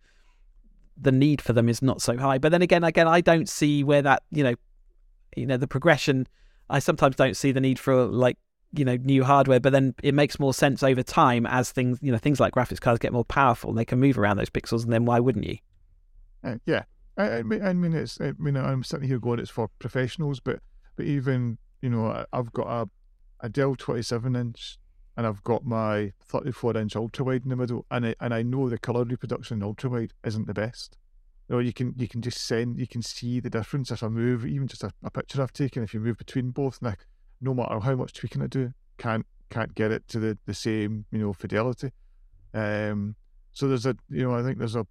[1.01, 2.37] the need for them is not so high.
[2.37, 4.55] But then again, again, I don't see where that you know,
[5.35, 6.27] you know, the progression
[6.69, 8.37] I sometimes don't see the need for like
[8.71, 12.11] you know new hardware, but then it makes more sense over time as things you
[12.11, 13.71] know things like graphics cards get more powerful.
[13.71, 15.57] And they can move around those pixels, and then why wouldn't you?
[16.43, 16.83] Uh, yeah,
[17.17, 18.19] I, I, mean, I mean, it's.
[18.21, 20.59] I mean, I'm sitting here going, it's for professionals, but
[20.95, 22.89] but even you know, I've got a
[23.41, 24.77] a Dell 27 inch,
[25.19, 28.41] and I've got my 34 inch ultra wide in the middle, and I, and I
[28.41, 30.97] know the color reproduction in ultra wide isn't the best.
[31.49, 34.07] You know, you can you can just send, you can see the difference if I
[34.07, 35.83] move, even just a, a picture I've taken.
[35.83, 36.95] If you move between both, and I,
[37.41, 41.03] no matter how much tweaking I do, can't can't get it to the, the same
[41.11, 41.91] you know fidelity.
[42.53, 43.17] Um,
[43.51, 44.87] so there's a you know I think there's a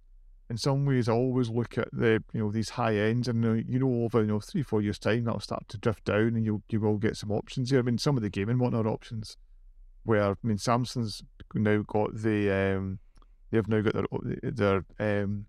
[0.51, 3.79] in some ways I always look at the you know these high ends and you
[3.79, 6.61] know over you know three four years time that'll start to drift down and you
[6.69, 7.79] you will get some options here.
[7.79, 9.35] I mean some of the gaming are options
[10.03, 11.23] where I mean Samsung's
[11.53, 12.99] now got the um
[13.51, 15.45] they've now got their their um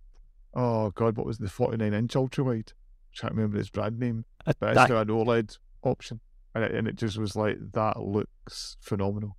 [0.55, 2.73] oh god what was the 49 inch ultra wide
[3.15, 6.21] I can't remember its brand name but it's now an OLED option
[6.55, 9.37] and it, and it just was like that looks phenomenal.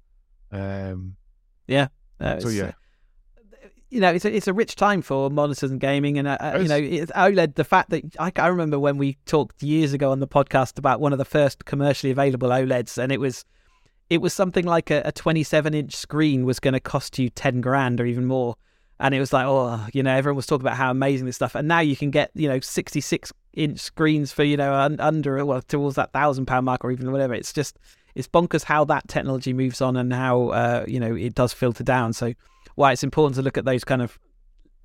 [0.51, 1.15] Um
[1.67, 1.87] yeah
[2.21, 2.71] uh, so yeah.
[3.89, 6.59] you know, it's a, it's a rich time for monitors and gaming, and uh, uh
[6.61, 7.55] you know, it's OLED.
[7.55, 10.99] The fact that I, I remember when we talked years ago on the podcast about
[10.99, 13.43] one of the first commercially available OLEDs, and it was
[14.11, 17.61] it was something like a, a 27 inch screen was going to cost you 10
[17.61, 18.57] grand or even more,
[18.99, 21.55] and it was like, oh, you know, everyone was talking about how amazing this stuff,
[21.55, 25.43] and now you can get you know 66 inch screens for you know un, under
[25.45, 27.33] well towards that thousand pound mark or even whatever.
[27.33, 27.79] It's just
[28.13, 31.85] it's bonkers how that technology moves on and how uh, you know it does filter
[31.85, 32.11] down.
[32.11, 32.33] So
[32.75, 34.19] why it's important to look at those kind of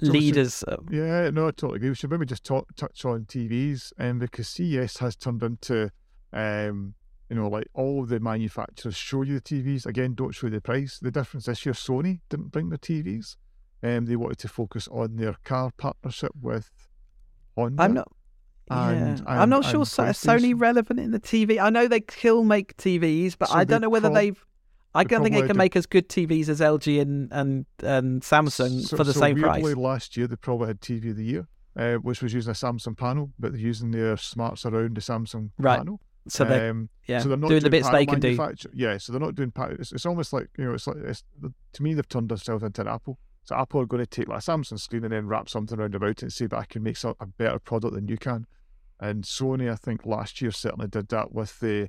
[0.00, 0.62] so leaders.
[0.68, 1.88] Should, yeah, no, I totally agree.
[1.88, 5.90] We should maybe just talk, touch on TVs, um, because CES has turned into,
[6.32, 6.94] um,
[7.28, 9.86] you know, like all the manufacturers show you the TVs.
[9.86, 10.98] Again, don't show you the price.
[11.00, 13.36] The difference this year, Sony didn't bring their TVs.
[13.82, 16.70] Um, they wanted to focus on their car partnership with
[17.56, 17.82] Honda.
[17.82, 18.12] I'm not.
[18.68, 19.24] And, yeah.
[19.26, 21.60] and, I'm not sure Sony relevant in the TV.
[21.60, 24.42] I know they still make TVs, but so I don't know whether they've
[24.96, 28.80] I don't think they can make as good TVs as LG and and, and Samsung
[28.80, 29.62] so, for the so same price.
[29.74, 32.96] Last year, they probably had TV of the year, uh, which was using a Samsung
[32.96, 35.78] panel, but they're using their smarts around the Samsung right.
[35.78, 36.00] panel.
[36.28, 38.36] So they're, um, yeah, so they're not doing, doing the bits they can do.
[38.72, 39.52] Yeah, so they're not doing.
[39.78, 41.24] It's, it's almost like you know, it's like it's,
[41.72, 43.18] to me they've turned themselves into an Apple.
[43.44, 45.94] So Apple are going to take like a Samsung screen and then wrap something around
[45.94, 48.46] about it and say, "But I can make a better product than you can."
[48.98, 51.88] And Sony, I think last year certainly did that with the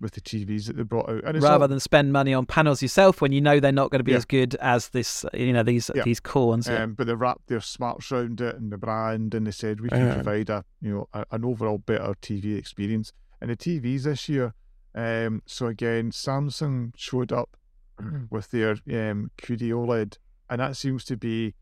[0.00, 1.24] with the TVs that they brought out.
[1.24, 1.68] Rather all...
[1.68, 4.18] than spend money on panels yourself when you know they're not going to be yeah.
[4.18, 6.02] as good as this, you know, these yeah.
[6.02, 6.68] these core ones.
[6.68, 9.88] Um, but they wrapped their smarts around it and the brand, and they said we
[9.88, 13.12] can provide a you know a, an overall better TV experience.
[13.40, 14.54] And the TVs this year,
[14.94, 17.56] um, so again, Samsung showed up
[18.30, 20.16] with their um, QD OLED,
[20.50, 21.54] and that seems to be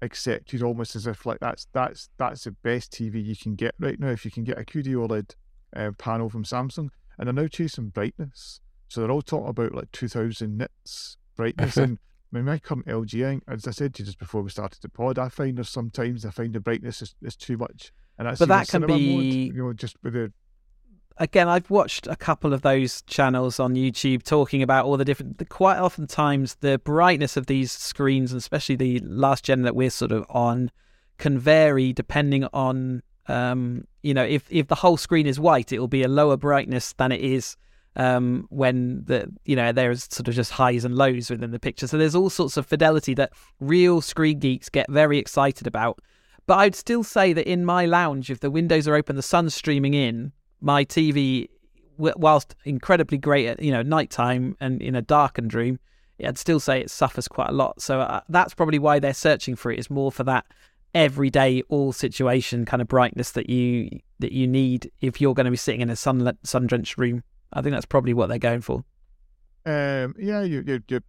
[0.00, 3.98] accepted almost as if like that's that's that's the best TV you can get right
[3.98, 4.08] now.
[4.08, 5.34] If you can get a QD OLED
[5.76, 6.88] uh, panel from Samsung,
[7.18, 8.60] and they're now chasing brightness.
[8.88, 11.76] So they're all talking about like 2000 nits brightness.
[11.78, 11.98] and
[12.32, 14.88] I mean, my current LG, as I said to you just before we started the
[14.88, 17.92] pod, I find there's sometimes I find the brightness is, is too much.
[18.18, 20.32] And that's but that can be, mode, you know, just with the.
[21.20, 25.38] Again, I've watched a couple of those channels on YouTube talking about all the different.
[25.38, 29.74] The, quite often times, the brightness of these screens, and especially the last gen that
[29.74, 30.70] we're sort of on,
[31.18, 35.78] can vary depending on um, you know, if if the whole screen is white, it
[35.78, 37.56] will be a lower brightness than it is
[37.96, 41.86] um, when the you know there's sort of just highs and lows within the picture.
[41.86, 46.00] So there's all sorts of fidelity that real screen geeks get very excited about.
[46.46, 49.54] But I'd still say that in my lounge, if the windows are open, the sun's
[49.54, 51.48] streaming in, my TV,
[51.96, 55.78] whilst incredibly great at you know nighttime and in a darkened room,
[56.24, 57.80] I'd still say it suffers quite a lot.
[57.80, 59.78] So uh, that's probably why they're searching for it.
[59.78, 60.46] Is more for that
[60.94, 65.50] everyday all situation kind of brightness that you that you need if you're going to
[65.50, 67.22] be sitting in a sun sun drenched room.
[67.52, 68.84] I think that's probably what they're going for.
[69.64, 71.00] Um, yeah, you you you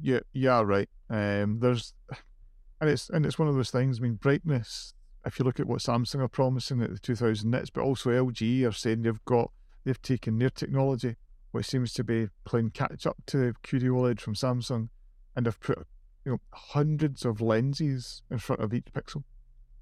[0.00, 0.88] you you are right.
[1.08, 1.92] Um, there's
[2.80, 3.98] and it's and it's one of those things.
[3.98, 4.94] I mean, brightness.
[5.26, 8.66] If you look at what Samsung are promising at the 2000 nits, but also LG
[8.66, 9.50] are saying they've got
[9.84, 11.16] they've taken their technology,
[11.50, 14.88] which seems to be playing catch up to QD OLED from Samsung,
[15.34, 15.86] and they've put
[16.24, 19.24] you know, hundreds of lenses in front of each pixel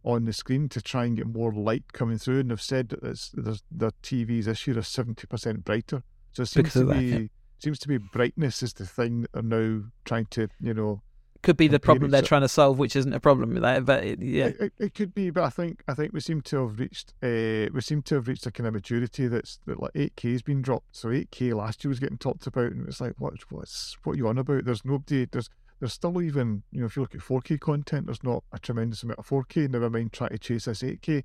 [0.02, 2.40] on the screen to try and get more light coming through.
[2.40, 3.32] And they've said that it's,
[3.70, 6.02] their TVs this year are seventy percent brighter.
[6.32, 9.42] So it seems to be that, seems to be brightness is the thing that are
[9.42, 11.02] now trying to you know
[11.44, 13.54] could be the problem they're trying to solve, which isn't a problem.
[13.60, 15.30] But it, yeah, it, it, could be.
[15.30, 18.28] But I think I think we seem to have reached uh, we seem to have
[18.28, 20.96] reached a kind of maturity that's that like 8K has been dropped.
[20.96, 24.16] So 8K last year was getting talked about, and it's like what what's what are
[24.16, 24.64] you on about?
[24.64, 25.26] There's nobody.
[25.30, 25.48] There's
[25.80, 29.02] there's still even, you know, if you look at 4K content, there's not a tremendous
[29.02, 31.24] amount of 4K, never mind trying to chase this 8K.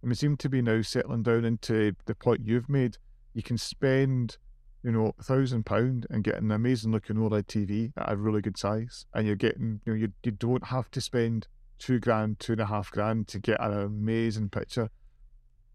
[0.00, 2.96] And we seem to be now settling down into the point you've made
[3.34, 4.36] you can spend,
[4.82, 8.40] you know, a thousand pound and get an amazing looking OLED TV at a really
[8.40, 11.46] good size, and you're getting, you know, you you don't have to spend
[11.78, 14.88] two grand, two and a half grand to get an amazing picture.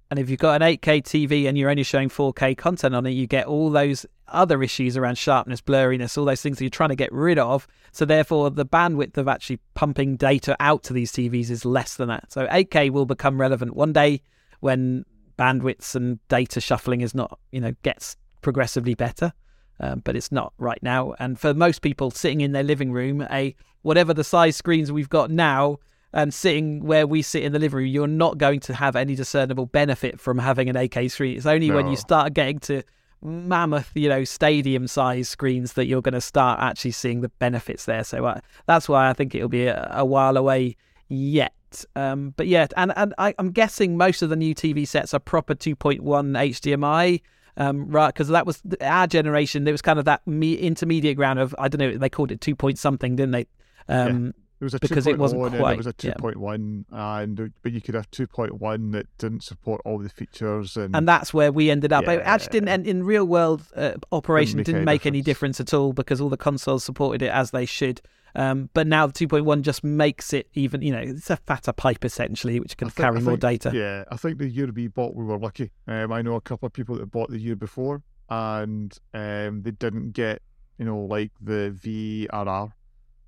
[0.10, 3.12] And if you've got an 8K TV and you're only showing 4K content on it,
[3.12, 6.89] you get all those other issues around sharpness, blurriness, all those things that you're trying
[6.89, 7.68] to get rid of.
[7.91, 12.08] So therefore, the bandwidth of actually pumping data out to these TVs is less than
[12.08, 12.32] that.
[12.32, 14.22] So 8K will become relevant one day
[14.62, 15.03] when
[15.38, 19.34] bandwidths and data shuffling is not, you know, gets progressively better.
[19.80, 21.14] Um, but it's not right now.
[21.20, 25.10] And for most people sitting in their living room, a whatever the size screens we've
[25.10, 25.78] got now
[26.14, 29.14] and sitting where we sit in the living room, you're not going to have any
[29.14, 31.38] discernible benefit from having an 8K screen.
[31.38, 31.76] It's only no.
[31.76, 32.82] when you start getting to
[33.22, 37.86] mammoth, you know, stadium size screens that you're going to start actually seeing the benefits
[37.86, 38.04] there.
[38.04, 40.76] So uh, that's why I think it'll be a, a while away
[41.08, 41.54] yet.
[41.96, 45.20] Um, but yeah, and, and I, am guessing most of the new TV sets are
[45.20, 47.22] proper 2.1 HDMI.
[47.58, 49.64] Um, right, because that was our generation.
[49.64, 51.97] There was kind of that me- intermediate ground of I don't know.
[51.97, 53.47] They called it two point something, didn't they?
[53.89, 55.60] Um, yeah there was a because it wasn't quite.
[55.60, 56.41] There was a two point yeah.
[56.41, 60.76] one, and but you could have two point one that didn't support all the features,
[60.78, 62.05] and and that's where we ended up.
[62.05, 62.14] Yeah.
[62.14, 65.60] It actually didn't, and in real world uh, operation, didn't make, didn't make any difference
[65.60, 68.01] at all because all the consoles supported it as they should.
[68.38, 72.06] Um, but now the 2.1 just makes it even, you know, it's a fatter pipe
[72.06, 73.72] essentially, which can think, carry more data.
[73.74, 75.72] Yeah, I think the year we bought, we were lucky.
[75.88, 79.72] Um, I know a couple of people that bought the year before and um, they
[79.72, 80.44] didn't get,
[80.78, 82.72] you know, like the VRR,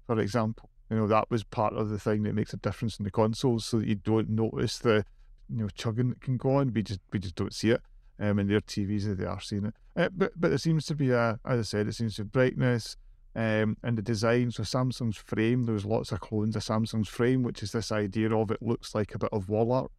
[0.06, 0.70] for example.
[0.92, 3.66] You know, that was part of the thing that makes a difference in the consoles,
[3.66, 5.06] so that you don't notice the
[5.50, 6.74] you know chugging that can go on.
[6.74, 7.82] We just we just don't see it.
[8.20, 9.74] Um, in their TVs, they are seeing it.
[9.96, 12.30] Uh, but but there seems to be a, as I said, it seems to be
[12.30, 12.98] brightness.
[13.36, 17.44] Um, and the design, so Samsung's frame, there was lots of clones of Samsung's frame,
[17.44, 19.92] which is this idea of it looks like a bit of wall art.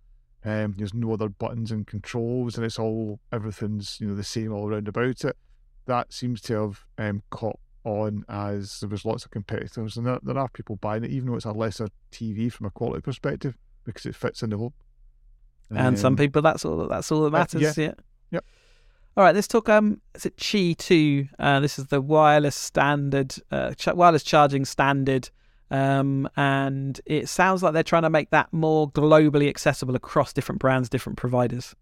[0.44, 4.52] Um, there's no other buttons and controls, and it's all everything's you know the same
[4.52, 5.36] all around about it.
[5.86, 10.18] That seems to have um, caught on as there was lots of competitors, and there,
[10.22, 13.56] there are people buying it, even though it's a lesser TV from a quality perspective,
[13.84, 14.72] because it fits in the home.
[15.68, 16.88] And um, some people, that's all.
[16.88, 17.62] That's all that uh, matters.
[17.62, 17.86] Uh, yeah.
[17.86, 17.94] yeah.
[18.32, 18.44] Yep.
[19.16, 19.68] All right, let's talk.
[19.68, 21.26] Um, is it Qi Two?
[21.38, 25.30] Uh, this is the wireless standard, uh, ch- wireless charging standard.
[25.70, 30.60] Um, and it sounds like they're trying to make that more globally accessible across different
[30.60, 31.74] brands, different providers.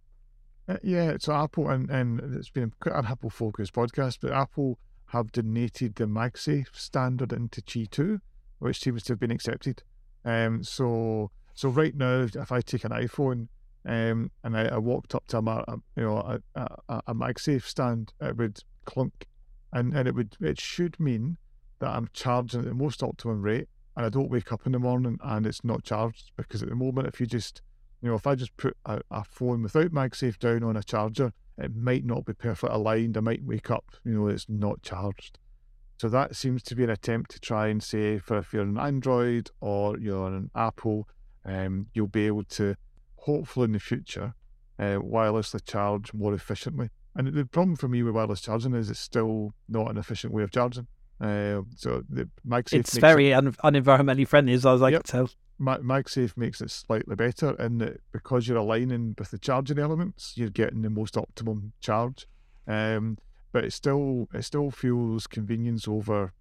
[0.68, 5.32] Uh, yeah, it's Apple, and, and it's been an Apple focused podcast, but Apple have
[5.32, 8.20] donated the MagSafe standard into Qi 2,
[8.58, 9.82] which seems to have been accepted.
[10.24, 13.48] Um, so so right now, if I take an iPhone
[13.88, 18.12] um, and I, I, walked up to a, you know a, a, a MagSafe stand,
[18.20, 19.26] it would clunk,
[19.72, 21.38] and, and it would it should mean
[21.78, 24.78] that I'm charging at the most optimum rate, and I don't wake up in the
[24.78, 27.62] morning and it's not charged because at the moment, if you just
[28.02, 31.32] you know if I just put a, a phone without MagSafe down on a charger,
[31.56, 33.16] it might not be perfectly aligned.
[33.16, 35.38] I might wake up, you know, it's not charged.
[35.98, 38.78] So that seems to be an attempt to try and say, for if you're an
[38.78, 41.08] Android or you're an Apple,
[41.44, 42.76] um, you'll be able to,
[43.20, 44.34] hopefully in the future,
[44.78, 46.90] uh, wirelessly charge more efficiently.
[47.14, 50.42] And the problem for me with wireless charging is it's still not an efficient way
[50.42, 50.86] of charging.
[51.20, 55.02] Uh, so the MagSafe it's very it, un- unenvironmentally friendly, as I was like yep.
[55.04, 55.30] to tell.
[55.60, 60.50] MagSafe makes it slightly better in that because you're aligning with the charging elements, you're
[60.50, 62.28] getting the most optimum charge.
[62.68, 63.18] Um,
[63.50, 66.32] but it still it still feels convenience over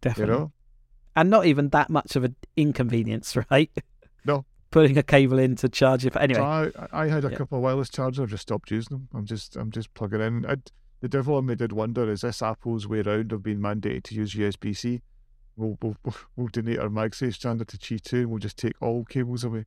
[0.00, 0.52] definitely, you know?
[1.16, 3.70] and not even that much of an inconvenience, right?
[4.24, 6.12] No, putting a cable in to charge it.
[6.12, 7.36] But anyway, I, I had a yeah.
[7.36, 8.20] couple of wireless chargers.
[8.20, 9.08] I've just stopped using them.
[9.14, 10.46] I'm just I'm just plugging in.
[10.46, 14.04] I'd, the devil in me did wonder: is this Apple's way around of being mandated
[14.04, 15.02] to use USB C?
[15.58, 19.04] we'll, we'll, we'll donate our MagSafe standard to Qi 2 and we'll just take all
[19.04, 19.66] cables away.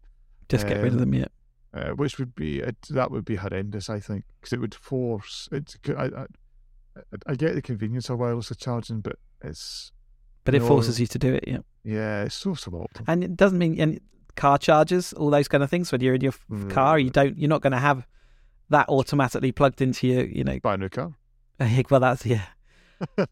[0.49, 1.27] Just get um, rid of them, yeah.
[1.73, 5.47] Uh, which would be, it, that would be horrendous, I think, because it would force,
[5.51, 6.25] it, I, I,
[7.27, 9.91] I, get the convenience of wireless charging, but it's.
[10.43, 11.59] But it forces you to do it, yeah.
[11.83, 13.05] Yeah, it's so suboptimal.
[13.07, 13.99] And it doesn't mean and
[14.35, 15.91] car chargers, all those kind of things.
[15.91, 16.69] When you're in your mm.
[16.69, 18.07] car, you don't, you're not going to have
[18.69, 20.59] that automatically plugged into your, you know.
[20.59, 21.13] Buy a new car.
[21.89, 22.45] well, that's yeah.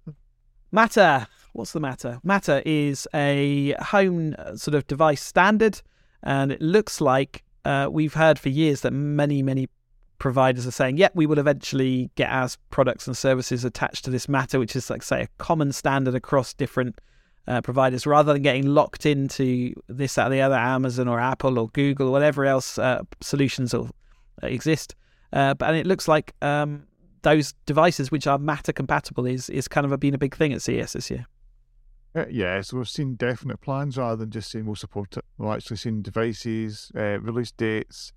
[0.72, 1.28] Matter.
[1.54, 2.20] What's the matter?
[2.24, 5.82] Matter is a home uh, sort of device standard,
[6.22, 9.68] and it looks like uh, we've heard for years that many, many
[10.20, 14.30] providers are saying, "Yep, we will eventually get our products and services attached to this
[14.30, 17.00] Matter, which is like say a common standard across different
[17.50, 21.60] uh, providers, rather than getting locked into this, that, or the other, Amazon or Apple
[21.60, 23.76] or Google or whatever else uh, solutions
[24.44, 24.96] exist."
[25.34, 26.84] Uh, but and it looks like um,
[27.24, 30.54] those devices which are Matter compatible is is kind of a, been a big thing
[30.54, 31.26] at CES this year.
[32.16, 35.26] Uh, yeah, so we've seen definite plans rather than just saying we'll support it.
[35.38, 38.14] We've actually seen devices, uh, release dates,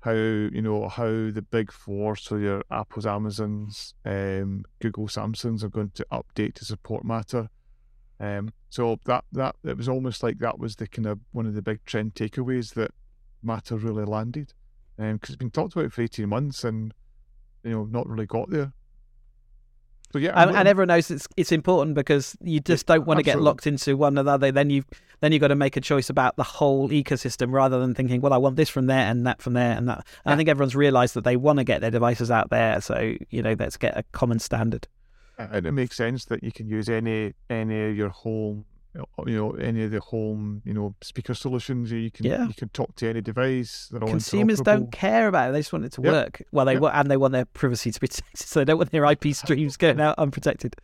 [0.00, 5.68] how you know how the big four, so your Apple's, Amazons, um, Google, Samsungs are
[5.68, 7.48] going to update to support Matter.
[8.20, 11.54] Um, so that that it was almost like that was the kind of one of
[11.54, 12.92] the big trend takeaways that
[13.42, 14.54] Matter really landed,
[14.96, 16.94] because um, it's been talked about for eighteen months and
[17.62, 18.72] you know not really got there.
[20.14, 23.24] So yeah, and, and, everyone knows it's it's important because you just don't want to
[23.24, 24.52] get locked into one another.
[24.52, 24.84] Then you
[25.20, 28.32] then you've got to make a choice about the whole ecosystem rather than thinking, well,
[28.32, 29.98] I want this from there and that from there and that.
[29.98, 30.32] And yeah.
[30.32, 32.80] I think everyone's realised that they want to get their devices out there.
[32.80, 34.86] So you know, let's get a common standard.
[35.38, 38.64] And it makes sense that you can use any any of your home
[38.96, 42.46] uh, you know any of the home you know speaker solutions you can yeah.
[42.46, 45.90] you can talk to any device consumers don't care about it they just want it
[45.90, 46.12] to yep.
[46.12, 46.82] work well they yep.
[46.82, 49.24] want and they want their privacy to be protected so they don't want their ip
[49.34, 50.76] streams going out unprotected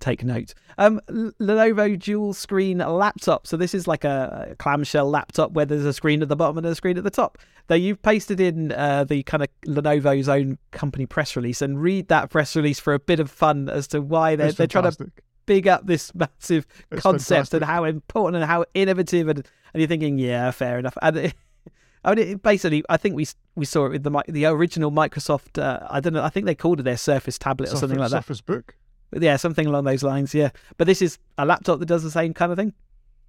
[0.00, 5.64] take note um lenovo dual screen laptop so this is like a, clamshell laptop where
[5.64, 8.40] there's a screen at the bottom and a screen at the top though you've pasted
[8.40, 12.78] in uh, the kind of lenovo's own company press release and read that press release
[12.78, 15.10] for a bit of fun as to why they're, they're trying to
[15.46, 17.56] big up this massive it's concept fantastic.
[17.56, 19.38] and how important and how innovative and,
[19.72, 21.34] and you're thinking yeah fair enough and it,
[22.04, 25.60] I mean, it, basically, I think we we saw it with the the original Microsoft.
[25.60, 26.22] Uh, I don't know.
[26.22, 28.18] I think they called it their Surface tablet Surface, or something like that.
[28.18, 28.76] Surface Book.
[29.14, 30.34] But yeah, something along those lines.
[30.34, 32.74] Yeah, but this is a laptop that does the same kind of thing.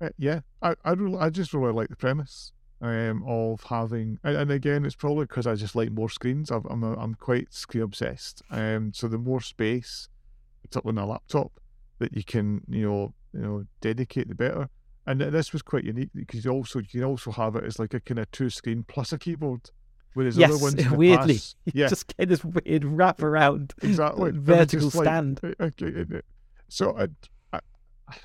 [0.02, 4.36] Uh, yeah, I I, really, I just really like the premise um, of having, and,
[4.36, 6.50] and again, it's probably because I just like more screens.
[6.50, 8.42] i am I'm, I'm quite screen obsessed.
[8.50, 10.10] Um, so the more space,
[10.64, 11.52] particularly on a laptop,
[12.00, 14.70] that you can you know you know dedicate the better.
[15.06, 17.94] And this was quite unique because you also you can also have it as like
[17.94, 19.70] a kind of two screen plus a keyboard.
[20.16, 21.88] Whereas yes, other ones weirdly, yeah.
[21.88, 25.42] just get this weird wrap around exactly vertical stand.
[25.44, 26.22] Eh, like, eh, eh.
[26.70, 27.08] so I,
[27.52, 27.60] I,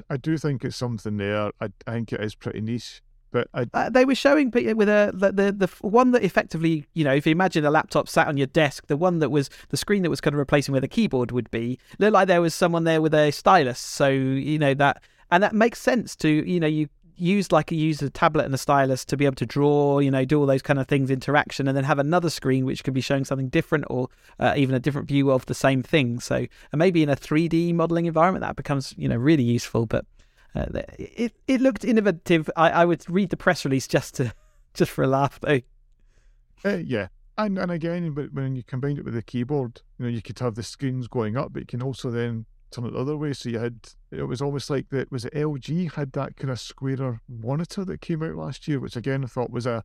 [0.09, 1.51] I do think it's something there.
[1.61, 3.03] I, I think it is pretty niche.
[3.33, 3.67] But I...
[3.75, 7.27] uh, they were showing with a the, the, the one that effectively, you know, if
[7.27, 10.11] you imagine a laptop sat on your desk, the one that was the screen that
[10.11, 13.03] was kind of replacing where the keyboard would be, looked like there was someone there
[13.03, 13.81] with a stylus.
[13.81, 16.89] So you know that, and that makes sense to you know you
[17.21, 20.41] use like a tablet and a stylus to be able to draw, you know, do
[20.41, 23.25] all those kind of things, interaction, and then have another screen which could be showing
[23.25, 24.09] something different or
[24.39, 26.21] uh, even a different view of the same thing.
[26.21, 29.87] So, and maybe in a 3D modeling environment that becomes, you know, really useful.
[29.87, 30.05] But
[30.55, 30.67] uh,
[30.99, 32.51] it it looked innovative.
[32.57, 34.33] I, I would read the press release just to
[34.75, 35.61] just for a laugh though.
[36.65, 37.09] Uh, yeah,
[37.39, 40.39] and and again, but when you combine it with the keyboard, you know, you could
[40.39, 43.33] have the screens going up, but you can also then turn it the other way.
[43.33, 45.11] So you had it was almost like that.
[45.11, 48.97] Was it LG had that kind of squarer monitor that came out last year, which
[48.97, 49.85] again I thought was a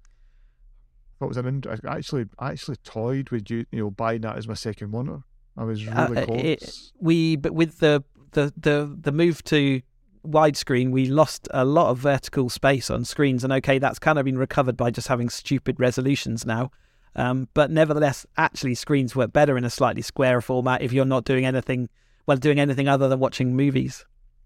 [1.19, 4.47] thought was an I actually I actually toyed with you you know buying that as
[4.47, 5.23] my second monitor.
[5.57, 6.91] I was uh, really uh, close.
[6.99, 9.81] We but with the the the the move to
[10.25, 13.43] widescreen, we lost a lot of vertical space on screens.
[13.43, 16.71] And okay, that's kind of been recovered by just having stupid resolutions now.
[17.15, 21.23] Um, but nevertheless, actually, screens work better in a slightly square format if you're not
[21.23, 21.89] doing anything,
[22.25, 24.05] well, doing anything other than watching movies.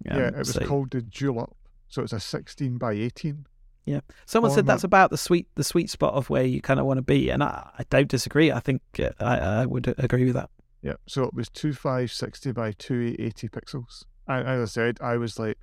[0.10, 0.66] Um, yeah, it was so.
[0.66, 1.56] called the Dual Up,
[1.88, 3.46] so it's a 16 by 18.
[3.86, 6.86] Yeah, someone said that's about the sweet the sweet spot of where you kind of
[6.86, 8.52] want to be, and I, I don't disagree.
[8.52, 8.82] I think
[9.20, 10.50] I, I would agree with that.
[10.82, 14.06] Yeah, so it was 2560 by 2880 pixels.
[14.28, 15.58] And as I said, I was like,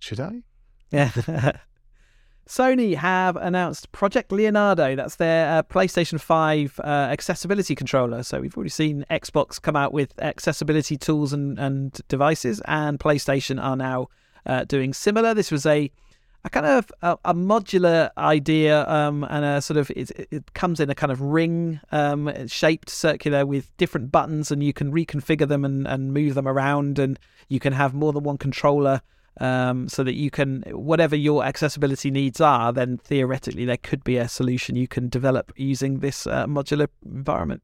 [0.00, 0.42] should I?
[0.90, 1.52] Yeah.
[2.50, 4.96] Sony have announced Project Leonardo.
[4.96, 8.24] That's their uh, PlayStation 5 uh, accessibility controller.
[8.24, 13.62] So we've already seen Xbox come out with accessibility tools and, and devices, and PlayStation
[13.62, 14.08] are now
[14.46, 15.32] uh, doing similar.
[15.32, 15.92] This was a
[16.42, 20.80] a kind of a, a modular idea, um, and a sort of it, it, comes
[20.80, 25.46] in a kind of ring um, shaped circular with different buttons, and you can reconfigure
[25.46, 27.16] them and, and move them around, and
[27.48, 29.02] you can have more than one controller
[29.40, 34.18] um, so that you can, whatever your accessibility needs are, then theoretically there could be
[34.18, 37.62] a solution you can develop using this uh, modular environment.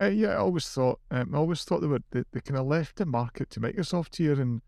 [0.00, 2.66] Uh, yeah, I always thought, um, I always thought they were they, they kind of
[2.66, 4.60] left the market to Microsoft here, and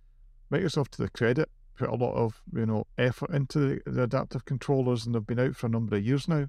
[0.52, 4.44] Microsoft, to the credit, put a lot of you know effort into the, the adaptive
[4.44, 6.46] controllers, and they've been out for a number of years now.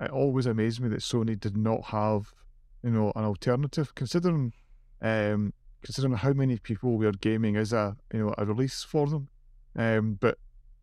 [0.00, 2.34] It always amazed me that Sony did not have
[2.82, 4.52] you know an alternative, considering
[5.00, 9.28] um, considering how many people were gaming as a you know a release for them.
[9.76, 10.38] Um, but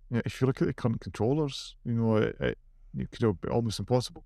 [0.09, 2.57] you know, if you look at the current controllers, you know it, it,
[2.97, 4.23] it could be almost impossible.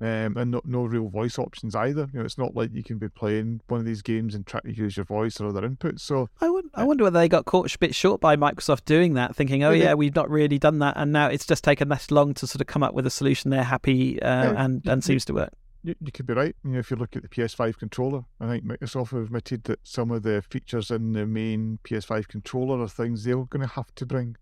[0.00, 2.08] Um, and no, no real voice options either.
[2.12, 4.60] You know, it's not like you can be playing one of these games and try
[4.60, 6.00] to use your voice or other inputs.
[6.00, 9.14] So I, would, I wonder whether they got caught a bit short by Microsoft doing
[9.14, 12.12] that, thinking, "Oh yeah, we've not really done that," and now it's just taken this
[12.12, 15.02] long to sort of come up with a solution they're happy uh, yeah, and and
[15.02, 15.52] seems to work
[15.82, 16.54] you, you could be right.
[16.64, 19.80] You know, if you look at the PS5 controller, I think Microsoft have admitted that
[19.82, 23.94] some of the features in the main PS5 controller are things they're going to have
[23.96, 24.36] to bring,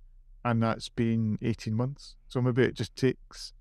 [0.45, 2.17] and that's been 18 months.
[2.29, 3.53] So maybe it just takes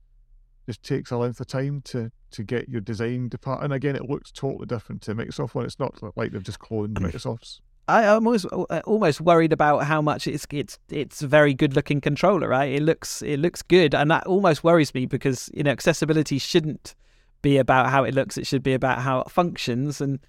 [0.66, 3.64] just takes a length of time to to get your design depart.
[3.64, 5.66] And again, it looks totally different to Microsoft one.
[5.66, 7.62] It's not like they've just cloned Microsoft's.
[7.88, 11.76] I, I'm almost uh, almost worried about how much it's it's it's a very good
[11.76, 12.72] looking controller, right?
[12.72, 16.96] It looks it looks good, and that almost worries me because you know accessibility shouldn't
[17.42, 20.02] be about how it looks; it should be about how it functions.
[20.02, 20.20] And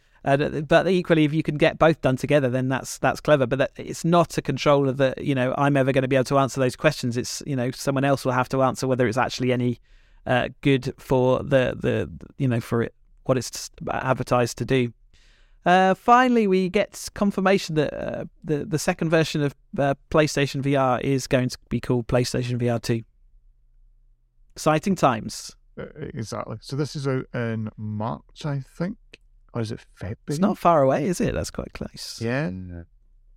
[0.67, 3.47] but equally, if you can get both done together, then that's that's clever.
[3.47, 6.25] But that, it's not a controller that you know I'm ever going to be able
[6.25, 7.17] to answer those questions.
[7.17, 9.81] It's you know someone else will have to answer whether it's actually any
[10.27, 12.95] uh, good for the the you know for it
[13.25, 14.93] what it's advertised to do.
[15.65, 21.01] Uh, finally, we get confirmation that uh, the the second version of uh, PlayStation VR
[21.03, 23.03] is going to be called PlayStation VR Two.
[24.55, 25.55] Exciting times.
[25.79, 26.57] Uh, exactly.
[26.61, 28.97] So this is out in March, I think,
[29.53, 30.17] or is it February?
[30.29, 31.35] It's not far away, is it?
[31.35, 32.21] That's quite close.
[32.23, 32.51] Yeah.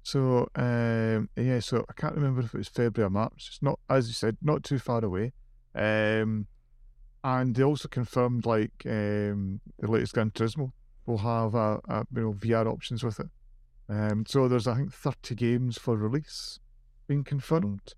[0.04, 3.50] So um, yeah, so I can't remember if it was February or March.
[3.50, 5.34] It's not, as you said, not too far away.
[5.76, 6.48] Um,
[7.24, 10.72] and they also confirmed like um, the latest Gran Turismo
[11.06, 13.28] will have a, a you know VR options with it.
[13.90, 16.60] Um, so there's I think 30 games for release
[17.08, 17.94] being confirmed.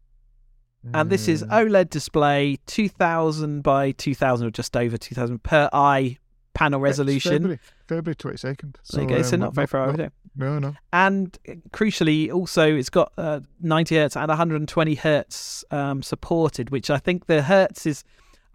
[0.93, 6.17] And this is Um, OLED display, 2000 by 2000 or just over 2000 per eye
[6.53, 7.33] panel resolution.
[7.33, 8.75] February, February 22nd.
[8.91, 9.21] There you go.
[9.21, 10.09] So um, not very far away.
[10.35, 10.75] No, no.
[10.93, 16.89] and uh, crucially also it's got uh, 90 hertz and 120 hertz um, supported which
[16.89, 18.05] i think the hertz is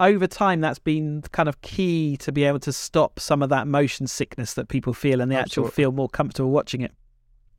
[0.01, 3.67] over time that's been kind of key to be able to stop some of that
[3.67, 6.93] motion sickness that people feel and they actually feel more comfortable watching it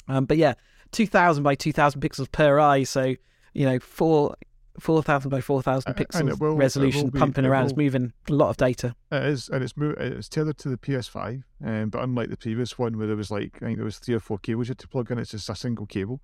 [0.07, 0.55] um, but yeah
[0.93, 3.13] 2000 by 2000 pixels per eye so
[3.53, 4.34] you know four
[4.80, 8.34] 4000 by 4000 Uh, and pixels will- resolution be- pumping it around it's moving a
[8.34, 11.44] lot of data It is, and it's mo- it's tethered to the PS5.
[11.66, 14.16] Um, but unlike the previous one, where there was like I think there was three
[14.16, 16.22] or four cables you had to plug in, it's just a single cable.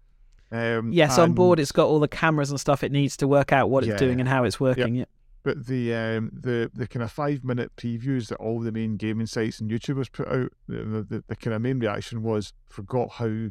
[0.52, 3.52] Um, yes on board it's got all the cameras and stuff it needs to work
[3.52, 5.06] out what it's doing and how it's working yeah.
[5.42, 9.26] But the um, the the kind of five minute previews that all the main gaming
[9.26, 13.50] sites and YouTubers put out, the, the, the kind of main reaction was forgot how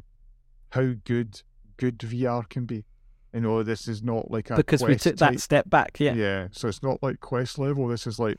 [0.71, 1.43] how good
[1.77, 2.85] good VR can be.
[3.33, 6.15] You know, this is not like a because we took that type- step back yeah
[6.15, 7.89] Yeah, so it's not like Quest level.
[7.89, 8.37] This is like,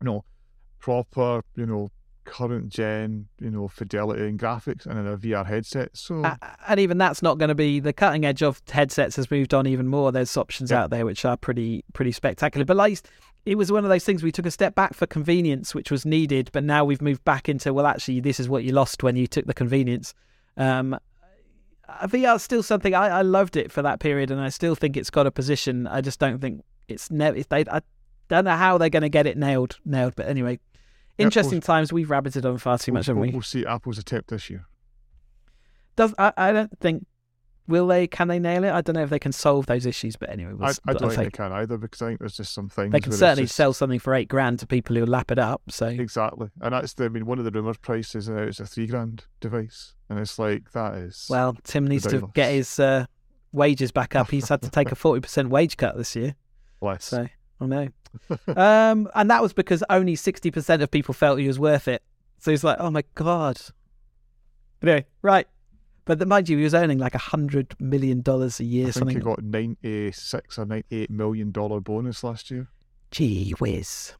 [0.00, 0.24] you know,
[0.78, 1.90] proper, you know,
[2.24, 5.90] current gen, you know, fidelity and graphics, and in a VR headset.
[5.96, 9.30] So A- and even that's not going to be the cutting edge of headsets has
[9.30, 10.12] moved on even more.
[10.12, 12.64] There's options out there which are pretty pretty spectacular.
[12.64, 13.00] But like
[13.46, 16.04] it was one of those things we took a step back for convenience, which was
[16.04, 19.16] needed, but now we've moved back into well, actually, this is what you lost when
[19.16, 20.14] you took the convenience.
[20.56, 20.98] Um, uh,
[22.02, 24.96] VR is still something I, I loved it for that period, and I still think
[24.96, 25.86] it's got a position.
[25.86, 27.42] I just don't think it's never.
[27.42, 27.80] They, I
[28.28, 29.78] don't know how they're going to get it nailed.
[29.84, 30.60] Nailed, but anyway,
[31.18, 31.92] interesting times.
[31.92, 33.34] We've rabbited on far too much, we'll, haven't we?
[33.34, 34.66] we'll see Apple's attempt this year.
[35.96, 37.06] Does I, I don't think
[37.68, 38.70] will they can they nail it?
[38.70, 41.10] I don't know if they can solve those issues, but anyway, we'll, I, I don't
[41.10, 42.92] think they can either because I think there's just some things.
[42.92, 45.62] they can certainly just- sell something for eight grand to people who lap it up.
[45.68, 47.04] So Exactly, and that's the.
[47.04, 50.38] I mean, one of the rumors prices now it's a three grand device, and it's
[50.38, 53.06] like that is well, Tim needs to get his uh,
[53.52, 54.30] wages back up.
[54.30, 56.34] He's had to take a forty percent wage cut this year.
[56.80, 57.04] less.
[57.04, 57.28] So
[57.60, 57.88] I know,
[58.56, 62.02] um, and that was because only sixty percent of people felt he was worth it.
[62.38, 63.60] So he's like, oh my god.
[64.80, 65.46] But anyway, right.
[66.10, 68.88] But the, mind you, he was earning like a hundred million dollars a year.
[68.88, 69.16] I think something.
[69.16, 72.66] he got ninety six or ninety eight million dollar bonus last year.
[73.12, 74.14] Gee whiz.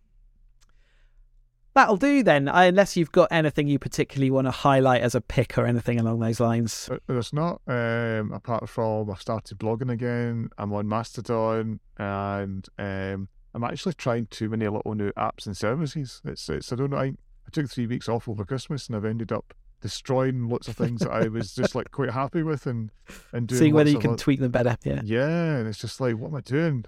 [1.75, 5.21] That'll do then, I- unless you've got anything you particularly want to highlight as a
[5.21, 6.87] pick or anything along those lines.
[6.89, 7.61] But There's not.
[7.67, 10.51] Um, apart from I've started blogging again.
[10.59, 16.23] I'm on Mastodon, and um, I'm actually trying too many little new apps and services.
[16.25, 16.99] It's it's I don't know.
[16.99, 20.77] I, I took three weeks off over Christmas, and I've ended up destroying lots of
[20.77, 22.91] things that I was just like quite happy with, and
[23.33, 24.77] and doing See whether you can oth- tweak them better.
[24.85, 25.01] Yeah.
[25.05, 26.85] Yeah, and it's just like, what am I doing?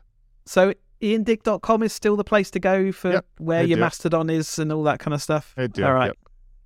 [0.46, 3.84] So iandick.com is still the place to go for Yep, where your there.
[3.86, 5.54] Mastodon is and all that kind of stuff.
[5.58, 6.06] All right.
[6.06, 6.16] yep.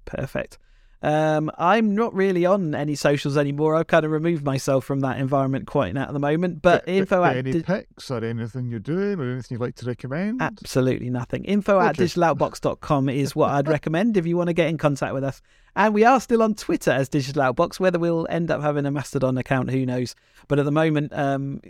[0.05, 0.59] Perfect.
[1.03, 3.77] Um, I'm not really on any socials anymore.
[3.77, 6.63] I've kind of removed myself from that environment quite now at the moment.
[6.63, 9.77] But But- info at any di- picks or anything you're doing or anything you'd like
[9.77, 10.41] to recommend?
[10.43, 11.45] Absolutely nothing.
[11.45, 12.05] Info at Okay.
[12.05, 15.43] digitaloutbox.com is what I'd recommend if you want to get in contact with us.
[15.77, 17.79] And we are still on Twitter as Digital Outbox.
[17.79, 20.17] Whether we'll end up having a Mastodon account, who knows?
[20.49, 21.61] But at the moment, um,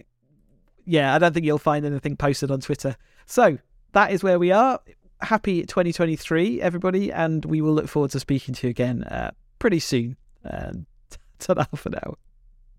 [0.85, 2.97] yeah, I don't think you'll find anything posted on Twitter.
[3.27, 3.59] So
[3.93, 4.79] that is where we are.
[5.23, 7.13] Happy 2023, everybody.
[7.13, 10.17] And we will look forward to speaking to you again uh, pretty soon.
[10.45, 10.87] And
[11.41, 12.15] ta for now.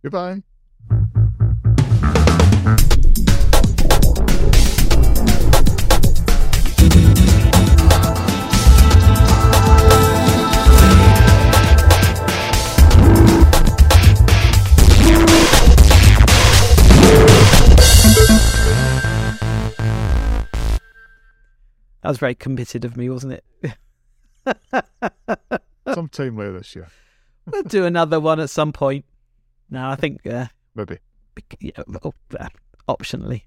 [0.03, 0.43] Goodbye.
[22.07, 23.43] That was very committed of me, wasn't it?
[25.93, 26.87] Sometime later this year,
[27.45, 29.03] we'll do another one at some point.
[29.69, 30.99] No, I think uh, maybe.
[31.59, 32.47] yeah, uh,
[32.87, 33.41] optionally.